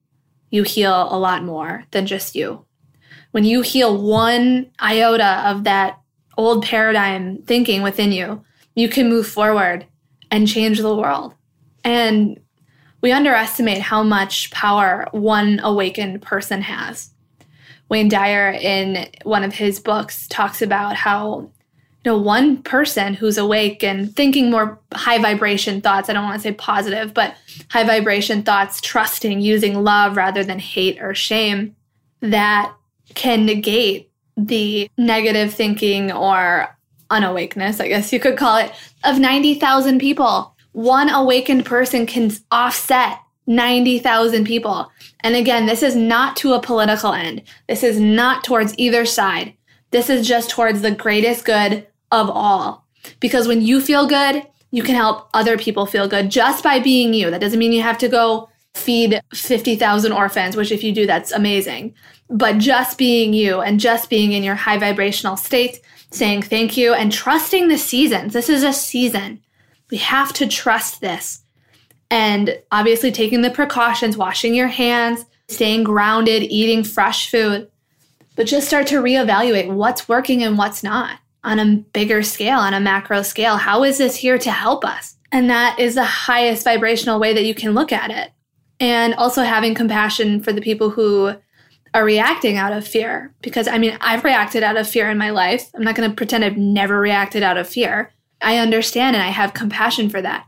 you 0.50 0.64
heal 0.64 1.08
a 1.12 1.20
lot 1.20 1.44
more 1.44 1.84
than 1.92 2.08
just 2.08 2.34
you. 2.34 2.66
When 3.32 3.44
you 3.44 3.62
heal 3.62 4.02
one 4.02 4.72
iota 4.80 5.50
of 5.50 5.64
that 5.64 6.00
old 6.38 6.66
paradigm 6.66 7.42
thinking 7.44 7.82
within 7.82 8.12
you, 8.12 8.44
you 8.76 8.90
can 8.90 9.10
move 9.10 9.28
forward 9.28 9.86
and 10.30 10.48
change 10.48 10.80
the 10.80 10.96
world. 10.96 11.34
And 11.84 12.40
we 13.02 13.12
underestimate 13.12 13.82
how 13.82 14.04
much 14.04 14.52
power 14.52 15.08
one 15.12 15.60
awakened 15.64 16.22
person 16.22 16.62
has. 16.62 17.12
Wayne 17.90 18.08
Dyer, 18.08 18.52
in 18.52 19.10
one 19.24 19.44
of 19.44 19.54
his 19.54 19.80
books, 19.80 20.28
talks 20.28 20.62
about 20.62 20.96
how 20.96 21.52
you 22.04 22.12
know 22.12 22.18
one 22.18 22.64
person 22.64 23.14
who's 23.14 23.38
awake 23.38 23.84
and 23.84 24.16
thinking 24.16 24.50
more 24.50 24.80
high 24.94 25.20
vibration 25.20 25.82
thoughts 25.82 26.10
i 26.10 26.14
don't 26.14 26.24
want 26.24 26.36
to 26.36 26.42
say 26.42 26.52
positive 26.52 27.14
but 27.14 27.36
high 27.70 27.84
vibration 27.84 28.42
thoughts 28.42 28.82
trusting 28.82 29.40
using 29.40 29.84
love 29.84 30.18
rather 30.18 30.44
than 30.44 30.58
hate 30.58 31.00
or 31.00 31.14
shame 31.14 31.76
that 32.22 32.74
can 33.16 33.46
negate 33.46 34.10
the 34.38 34.90
negative 34.98 35.54
thinking 35.54 36.12
or 36.12 36.76
unawakeness 37.10 37.80
i 37.80 37.88
guess 37.88 38.14
you 38.14 38.20
could 38.20 38.38
call 38.38 38.58
it 38.58 38.72
of 39.04 39.20
90,000 39.20 40.00
people 40.00 40.56
one 40.72 41.10
awakened 41.10 41.66
person 41.66 42.06
can 42.06 42.32
offset 42.50 43.20
90,000 43.48 44.46
people. 44.46 44.92
And 45.22 45.36
again, 45.36 45.66
this 45.66 45.84
is 45.84 45.96
not 45.96 46.36
to 46.38 46.54
a 46.54 46.62
political 46.62 47.14
end. 47.14 47.44
This 47.68 47.84
is 47.84 48.00
not 48.00 48.44
towards 48.44 48.74
either 48.78 49.06
side. 49.06 49.54
This 49.92 50.10
is 50.10 50.28
just 50.28 50.50
towards 50.50 50.82
the 50.82 50.92
greatest 50.92 51.46
good 51.46 51.88
of 52.12 52.30
all. 52.30 52.86
Because 53.20 53.48
when 53.48 53.62
you 53.62 53.82
feel 53.82 54.08
good, 54.08 54.48
you 54.72 54.84
can 54.84 54.96
help 54.96 55.28
other 55.34 55.58
people 55.58 55.86
feel 55.86 56.08
good 56.08 56.30
just 56.30 56.64
by 56.64 56.80
being 56.80 57.14
you. 57.14 57.30
That 57.30 57.42
doesn't 57.42 57.60
mean 57.60 57.74
you 57.74 57.82
have 57.82 57.98
to 57.98 58.08
go 58.08 58.50
feed 58.74 59.22
50,000 59.34 60.12
orphans, 60.12 60.56
which 60.56 60.72
if 60.72 60.84
you 60.84 60.92
do, 60.92 61.06
that's 61.06 61.32
amazing. 61.32 61.94
But 62.30 62.58
just 62.58 62.98
being 62.98 63.34
you 63.34 63.60
and 63.62 63.80
just 63.80 64.10
being 64.10 64.32
in 64.32 64.44
your 64.44 64.56
high 64.56 64.78
vibrational 64.78 65.38
state, 65.38 65.82
saying 66.12 66.44
thank 66.44 66.78
you 66.78 66.94
and 66.94 67.12
trusting 67.12 67.68
the 67.68 67.78
seasons. 67.78 68.34
This 68.34 68.50
is 68.50 68.64
a 68.64 68.74
season. 68.74 69.42
We 69.90 69.98
have 69.98 70.34
to 70.34 70.48
trust 70.48 71.02
this. 71.02 71.44
And 72.10 72.62
obviously, 72.72 73.12
taking 73.12 73.42
the 73.42 73.50
precautions, 73.50 74.18
washing 74.18 74.54
your 74.54 74.68
hands, 74.68 75.26
staying 75.48 75.84
grounded, 75.84 76.44
eating 76.44 76.84
fresh 76.84 77.30
food, 77.30 77.70
but 78.36 78.48
just 78.48 78.68
start 78.68 78.88
to 78.88 79.02
reevaluate 79.02 79.74
what's 79.74 80.10
working 80.10 80.44
and 80.44 80.58
what's 80.58 80.84
not 80.84 81.20
on 81.44 81.60
a 81.60 81.78
bigger 81.94 82.22
scale, 82.22 82.60
on 82.60 82.74
a 82.74 82.80
macro 82.80 83.22
scale. 83.22 83.58
How 83.58 83.84
is 83.84 83.98
this 83.98 84.16
here 84.16 84.38
to 84.38 84.52
help 84.52 84.86
us? 84.86 85.16
And 85.32 85.50
that 85.50 85.80
is 85.80 85.96
the 85.96 86.04
highest 86.04 86.64
vibrational 86.64 87.20
way 87.20 87.34
that 87.34 87.46
you 87.46 87.56
can 87.56 87.74
look 87.74 87.92
at 87.92 88.12
it. 88.12 88.32
And 88.82 89.14
also 89.14 89.44
having 89.44 89.76
compassion 89.76 90.44
for 90.44 90.52
the 90.52 90.62
people 90.62 90.90
who 90.90 91.34
are 91.94 92.04
reacting 92.04 92.58
out 92.58 92.74
of 92.74 92.88
fear. 92.88 93.34
Because 93.42 93.68
I 93.68 93.78
mean, 93.78 93.98
I've 94.02 94.24
reacted 94.24 94.64
out 94.64 94.76
of 94.76 94.90
fear 94.90 95.10
in 95.10 95.18
my 95.18 95.30
life. 95.30 95.70
I'm 95.74 95.84
not 95.84 95.96
going 95.96 96.10
to 96.10 96.16
pretend 96.16 96.44
I've 96.44 96.58
never 96.58 97.00
reacted 97.00 97.44
out 97.44 97.58
of 97.58 97.70
fear. 97.70 98.12
I 98.42 98.58
understand 98.58 99.16
and 99.16 99.24
I 99.24 99.30
have 99.30 99.54
compassion 99.54 100.10
for 100.10 100.22
that. 100.22 100.48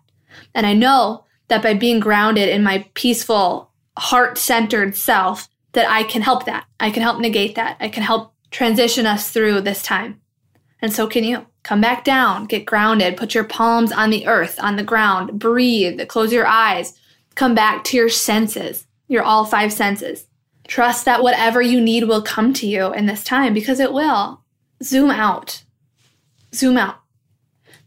And 0.53 0.65
I 0.65 0.73
know 0.73 1.25
that 1.47 1.61
by 1.61 1.73
being 1.73 1.99
grounded 1.99 2.49
in 2.49 2.63
my 2.63 2.89
peaceful, 2.95 3.69
heart 3.97 4.37
centered 4.37 4.95
self, 4.95 5.47
that 5.73 5.89
I 5.89 6.03
can 6.03 6.21
help 6.21 6.45
that. 6.45 6.65
I 6.79 6.91
can 6.91 7.03
help 7.03 7.19
negate 7.19 7.55
that. 7.55 7.77
I 7.79 7.89
can 7.89 8.03
help 8.03 8.33
transition 8.51 9.05
us 9.05 9.31
through 9.31 9.61
this 9.61 9.83
time. 9.83 10.21
And 10.81 10.93
so 10.93 11.07
can 11.07 11.23
you. 11.23 11.45
Come 11.63 11.79
back 11.79 12.03
down, 12.03 12.45
get 12.45 12.65
grounded, 12.65 13.15
put 13.15 13.33
your 13.33 13.45
palms 13.45 13.91
on 13.91 14.09
the 14.09 14.27
earth, 14.27 14.59
on 14.61 14.75
the 14.75 14.83
ground, 14.83 15.39
breathe, 15.39 16.01
close 16.09 16.33
your 16.33 16.45
eyes, 16.45 16.99
come 17.35 17.55
back 17.55 17.83
to 17.85 17.97
your 17.97 18.09
senses, 18.09 18.85
your 19.07 19.23
all 19.23 19.45
five 19.45 19.73
senses. 19.73 20.27
Trust 20.67 21.05
that 21.05 21.23
whatever 21.23 21.61
you 21.61 21.81
need 21.81 22.05
will 22.05 22.21
come 22.21 22.53
to 22.53 22.67
you 22.67 22.93
in 22.93 23.05
this 23.05 23.23
time 23.23 23.53
because 23.53 23.79
it 23.79 23.93
will. 23.93 24.41
Zoom 24.81 25.11
out. 25.11 25.63
Zoom 26.53 26.77
out 26.77 27.03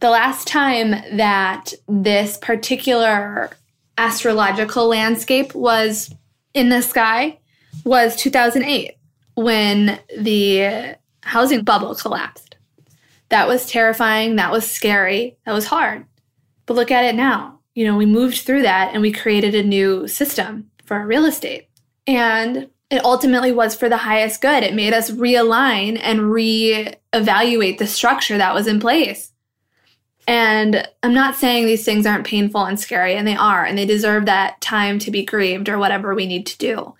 the 0.01 0.11
last 0.11 0.47
time 0.47 0.91
that 1.17 1.73
this 1.89 2.37
particular 2.39 3.51
astrological 3.99 4.89
landscape 4.89 5.55
was 5.55 6.15
in 6.55 6.69
the 6.69 6.83
sky 6.83 7.39
was 7.85 8.17
2008 8.17 8.93
when 9.35 9.99
the 10.19 10.97
housing 11.23 11.65
bubble 11.65 11.95
collapsed. 11.95 12.57
That 13.31 13.49
was 13.49 13.67
terrifying. 13.67 14.37
That 14.37 14.53
was 14.53 14.71
scary. 14.71 15.37
That 15.45 15.53
was 15.53 15.67
hard. 15.67 16.05
But 16.67 16.75
look 16.75 16.91
at 16.91 17.05
it 17.05 17.15
now. 17.15 17.61
You 17.77 17.85
know, 17.85 17.97
we 17.97 18.07
moved 18.07 18.39
through 18.39 18.63
that 18.63 18.95
and 18.95 19.03
we 19.03 19.13
created 19.13 19.55
a 19.55 19.63
new 19.63 20.09
system 20.09 20.71
for 20.87 20.97
our 20.97 21.07
real 21.07 21.27
estate. 21.27 21.69
And 22.07 22.71
it 22.91 23.05
ultimately 23.05 23.53
was 23.53 23.77
for 23.77 23.91
the 23.91 23.99
highest 23.99 24.41
good. 24.41 24.63
It 24.63 24.73
made 24.73 24.95
us 24.95 25.11
realign 25.11 26.01
and 26.03 26.21
reevaluate 26.21 27.77
the 27.77 27.87
structure 27.87 28.39
that 28.39 28.55
was 28.55 28.67
in 28.67 28.81
place. 28.81 29.31
And 30.27 30.89
I'm 31.03 31.13
not 31.13 31.37
saying 31.37 31.67
these 31.67 31.85
things 31.85 32.07
aren't 32.07 32.27
painful 32.27 32.65
and 32.65 32.81
scary, 32.81 33.15
and 33.15 33.29
they 33.29 33.37
are, 33.37 33.65
and 33.65 33.77
they 33.77 33.87
deserve 33.87 34.25
that 34.25 34.61
time 34.61 34.99
to 35.01 35.11
be 35.11 35.25
grieved 35.25 35.69
or 35.69 35.79
whatever 35.79 36.15
we 36.15 36.27
need 36.27 36.47
to 36.47 36.59
do. 36.59 36.95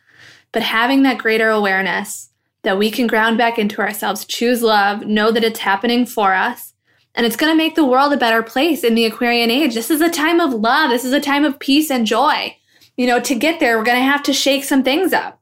But 0.53 0.63
having 0.63 1.03
that 1.05 1.19
greater 1.19 1.49
awareness 1.49 2.31
that 2.63 2.79
we 2.79 2.91
can 2.91 3.07
ground 3.07 3.39
back 3.39 3.59
into 3.59 3.81
ourselves, 3.81 4.27
choose 4.27 4.63
love, 4.63 5.07
know 5.07 5.33
that 5.33 5.43
it's 5.43 5.61
happening 5.61 6.05
for 6.05 6.35
us, 6.35 6.75
and 7.17 7.25
it's 7.25 7.37
going 7.37 7.51
to 7.51 7.57
make 7.57 7.75
the 7.75 7.85
world 7.85 8.13
a 8.13 8.19
better 8.19 8.43
place 8.43 8.85
in 8.85 8.95
the 8.95 9.07
Aquarian 9.07 9.51
age. 9.51 9.75
This 9.75 9.91
is 9.91 10.03
a 10.03 10.11
time 10.11 10.39
of 10.39 10.53
love. 10.53 10.91
This 10.91 11.05
is 11.05 11.13
a 11.13 11.21
time 11.21 11.45
of 11.45 11.59
peace 11.59 11.91
and 11.91 12.07
joy. 12.07 12.57
You 12.97 13.07
know, 13.07 13.21
to 13.21 13.35
get 13.35 13.59
there, 13.59 13.79
we're 13.79 13.85
going 13.85 13.99
to 13.99 14.05
have 14.05 14.23
to 14.25 14.33
shake 14.33 14.65
some 14.65 14.83
things 14.83 15.13
up. 15.13 15.41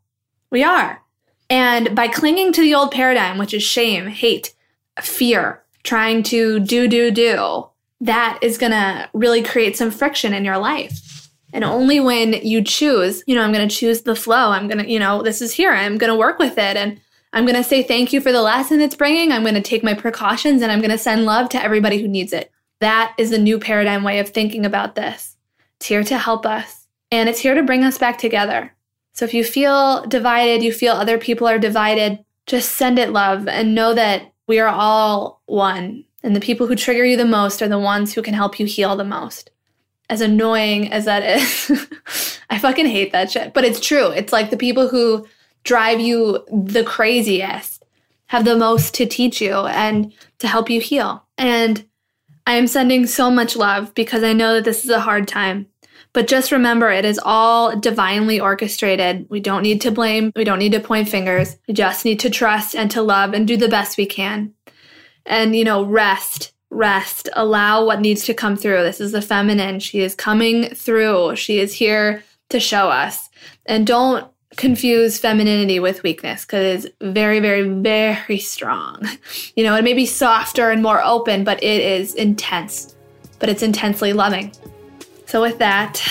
We 0.51 0.63
are. 0.63 1.03
And 1.51 1.95
by 1.95 2.09
clinging 2.09 2.53
to 2.53 2.61
the 2.61 2.75
old 2.75 2.93
paradigm, 2.93 3.39
which 3.39 3.53
is 3.53 3.63
shame, 3.63 4.07
hate, 4.07 4.55
fear, 5.01 5.63
trying 5.83 6.23
to 6.25 6.61
do, 6.61 6.89
do, 6.89 7.11
do, 7.11 7.69
that 8.01 8.39
is 8.41 8.57
going 8.57 8.73
to 8.73 9.09
really 9.13 9.43
create 9.43 9.77
some 9.77 9.91
friction 9.91 10.33
in 10.33 10.45
your 10.45 10.59
life. 10.59 11.29
And 11.53 11.65
only 11.65 12.01
when 12.01 12.35
you 12.35 12.63
choose, 12.63 13.23
you 13.27 13.35
know, 13.35 13.43
I'm 13.43 13.53
going 13.53 13.69
to 13.69 13.75
choose 13.75 14.03
the 14.03 14.17
flow. 14.17 14.51
I'm 14.51 14.69
going 14.69 14.85
to, 14.85 14.91
you 14.91 14.99
know, 14.99 15.23
this 15.23 15.41
is 15.41 15.53
here. 15.53 15.73
I'm 15.73 15.99
going 15.99 16.11
to 16.11 16.19
work 16.19 16.39
with 16.39 16.59
it. 16.59 16.77
And 16.77 17.01
I'm 17.35 17.45
going 17.45 17.57
to 17.57 17.65
say 17.65 17.83
thank 17.83 18.13
you 18.13 18.21
for 18.21 18.31
the 18.31 18.43
lesson 18.43 18.81
it's 18.81 18.95
bringing. 18.95 19.33
I'm 19.33 19.43
going 19.43 19.57
to 19.57 19.61
take 19.61 19.83
my 19.83 19.93
precautions 19.93 20.63
and 20.63 20.71
I'm 20.71 20.79
going 20.79 20.93
to 20.93 20.99
send 20.99 21.27
love 21.27 21.49
to 21.49 21.63
everybody 21.63 22.01
who 22.01 22.07
needs 22.07 22.33
it. 22.33 22.53
That 22.79 23.13
is 23.19 23.31
the 23.31 23.39
new 23.39 23.59
paradigm 23.59 24.05
way 24.05 24.21
of 24.21 24.29
thinking 24.29 24.65
about 24.65 24.95
this. 24.95 25.37
It's 25.77 25.87
here 25.87 26.05
to 26.05 26.17
help 26.17 26.47
us 26.47 26.87
and 27.11 27.29
it's 27.29 27.41
here 27.41 27.55
to 27.55 27.63
bring 27.65 27.83
us 27.83 27.99
back 27.99 28.19
together. 28.19 28.73
So 29.15 29.25
if 29.25 29.35
you 29.35 29.43
feel 29.43 30.07
divided, 30.07 30.63
you 30.63 30.73
feel 30.73 30.93
other 30.93 31.19
people 31.19 31.49
are 31.49 31.59
divided, 31.59 32.25
just 32.47 32.77
send 32.77 33.01
it 33.01 33.11
love 33.11 33.49
and 33.49 33.75
know 33.75 33.95
that 33.95 34.33
we 34.47 34.61
are 34.61 34.69
all 34.69 35.43
one 35.47 36.05
and 36.23 36.37
the 36.37 36.41
people 36.41 36.69
who 36.69 36.77
trigger 36.77 37.05
you 37.05 37.17
the 37.17 37.25
most 37.25 37.61
are 37.63 37.69
the 37.69 37.81
ones 37.81 38.15
who 38.15 38.23
can 38.23 38.35
help 38.35 38.61
you 38.61 38.67
heal 38.67 38.95
the 38.95 39.03
most. 39.03 39.51
As 40.09 40.21
annoying 40.21 40.93
as 40.93 41.05
that 41.07 41.25
is, 41.25 41.89
I 42.51 42.59
fucking 42.61 42.87
hate 42.87 43.11
that 43.11 43.33
shit. 43.33 43.55
But 43.55 43.65
it's 43.65 43.81
true. 43.81 44.11
It's 44.11 44.33
like 44.33 44.51
the 44.51 44.57
people 44.57 44.87
who 44.87 45.27
drive 45.65 46.01
you 46.01 46.45
the 46.51 46.85
craziest 46.85 47.85
have 48.27 48.45
the 48.45 48.57
most 48.57 48.95
to 48.95 49.07
teach 49.07 49.41
you 49.41 49.53
and 49.53 50.13
to 50.39 50.49
help 50.49 50.71
you 50.71 50.81
heal. 50.81 51.25
And 51.39 51.87
I 52.47 52.55
am 52.55 52.67
sending 52.67 53.07
so 53.07 53.31
much 53.31 53.57
love 53.57 53.95
because 53.95 54.23
I 54.23 54.33
know 54.33 54.55
that 54.55 54.65
this 54.65 54.85
is 54.85 54.91
a 54.91 55.01
hard 55.01 55.29
time. 55.29 55.67
But 56.13 56.29
just 56.29 56.53
remember, 56.53 56.91
it 56.91 57.05
is 57.05 57.21
all 57.25 57.77
divinely 57.77 58.39
orchestrated. 58.39 59.27
We 59.31 59.41
don't 59.41 59.63
need 59.63 59.81
to 59.83 59.91
blame. 59.91 60.33
We 60.37 60.45
don't 60.45 60.59
need 60.59 60.73
to 60.73 60.81
point 60.81 61.09
fingers. 61.09 61.57
We 61.67 61.75
just 61.75 62.05
need 62.05 62.21
to 62.21 62.31
trust 62.31 62.77
and 62.77 62.91
to 62.93 63.03
love 63.03 63.35
and 63.35 63.49
do 63.49 63.57
the 63.57 63.69
best 63.69 63.97
we 63.97 64.07
can. 64.07 64.53
And, 65.27 65.57
you 65.57 65.65
know, 65.65 65.85
rest, 65.85 66.53
rest, 66.71 67.29
allow 67.33 67.85
what 67.85 68.01
needs 68.01 68.25
to 68.27 68.35
come 68.35 68.57
through. 68.57 68.83
This 68.83 69.01
is 69.01 69.13
the 69.13 69.23
feminine. 69.23 69.81
She 69.81 70.01
is 70.01 70.15
coming 70.15 70.75
through. 70.75 71.35
She 71.37 71.59
is 71.59 71.73
here 71.73 72.23
to 72.51 72.61
show 72.61 72.89
us. 72.89 73.29
And 73.67 73.87
don't 73.87 74.27
confuse 74.57 75.19
femininity 75.19 75.81
with 75.81 76.03
weakness 76.03 76.45
because 76.45 76.85
it's 76.85 76.95
very, 77.01 77.41
very, 77.41 77.69
very 77.69 78.39
strong. 78.39 79.03
You 79.57 79.65
know, 79.65 79.77
it 79.77 79.85
may 79.85 79.95
be 79.95 80.07
softer 80.07 80.71
and 80.71 80.83
more 80.83 81.03
open, 81.03 81.45
but 81.45 81.63
it 81.63 81.81
is 81.81 82.15
intense, 82.15 82.95
but 83.39 83.49
it's 83.49 83.63
intensely 83.63 84.13
loving. 84.13 84.53
So, 85.27 85.41
with 85.41 85.59
that, 85.59 86.03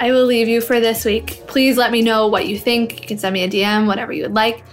I 0.00 0.10
will 0.12 0.24
leave 0.24 0.48
you 0.48 0.60
for 0.60 0.80
this 0.80 1.04
week. 1.04 1.42
Please 1.46 1.76
let 1.76 1.92
me 1.92 2.02
know 2.02 2.26
what 2.26 2.46
you 2.48 2.58
think. 2.58 3.00
You 3.02 3.06
can 3.06 3.18
send 3.18 3.34
me 3.34 3.44
a 3.44 3.48
DM, 3.48 3.86
whatever 3.86 4.12
you 4.12 4.22
would 4.22 4.34
like. 4.34 4.64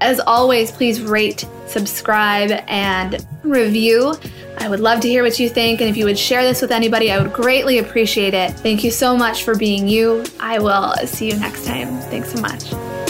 As 0.00 0.20
always, 0.20 0.70
please 0.70 1.00
rate, 1.00 1.46
subscribe, 1.66 2.50
and 2.68 3.26
review. 3.42 4.14
I 4.58 4.68
would 4.68 4.80
love 4.80 5.00
to 5.00 5.08
hear 5.08 5.22
what 5.22 5.38
you 5.38 5.48
think, 5.48 5.80
and 5.80 5.90
if 5.90 5.96
you 5.96 6.04
would 6.04 6.18
share 6.18 6.42
this 6.42 6.62
with 6.62 6.72
anybody, 6.72 7.10
I 7.10 7.18
would 7.20 7.32
greatly 7.32 7.78
appreciate 7.78 8.34
it. 8.34 8.52
Thank 8.52 8.82
you 8.84 8.90
so 8.90 9.16
much 9.16 9.44
for 9.44 9.56
being 9.56 9.88
you. 9.88 10.24
I 10.40 10.58
will 10.58 10.94
see 11.06 11.30
you 11.30 11.38
next 11.38 11.66
time. 11.66 12.00
Thanks 12.02 12.32
so 12.32 12.40
much. 12.40 13.03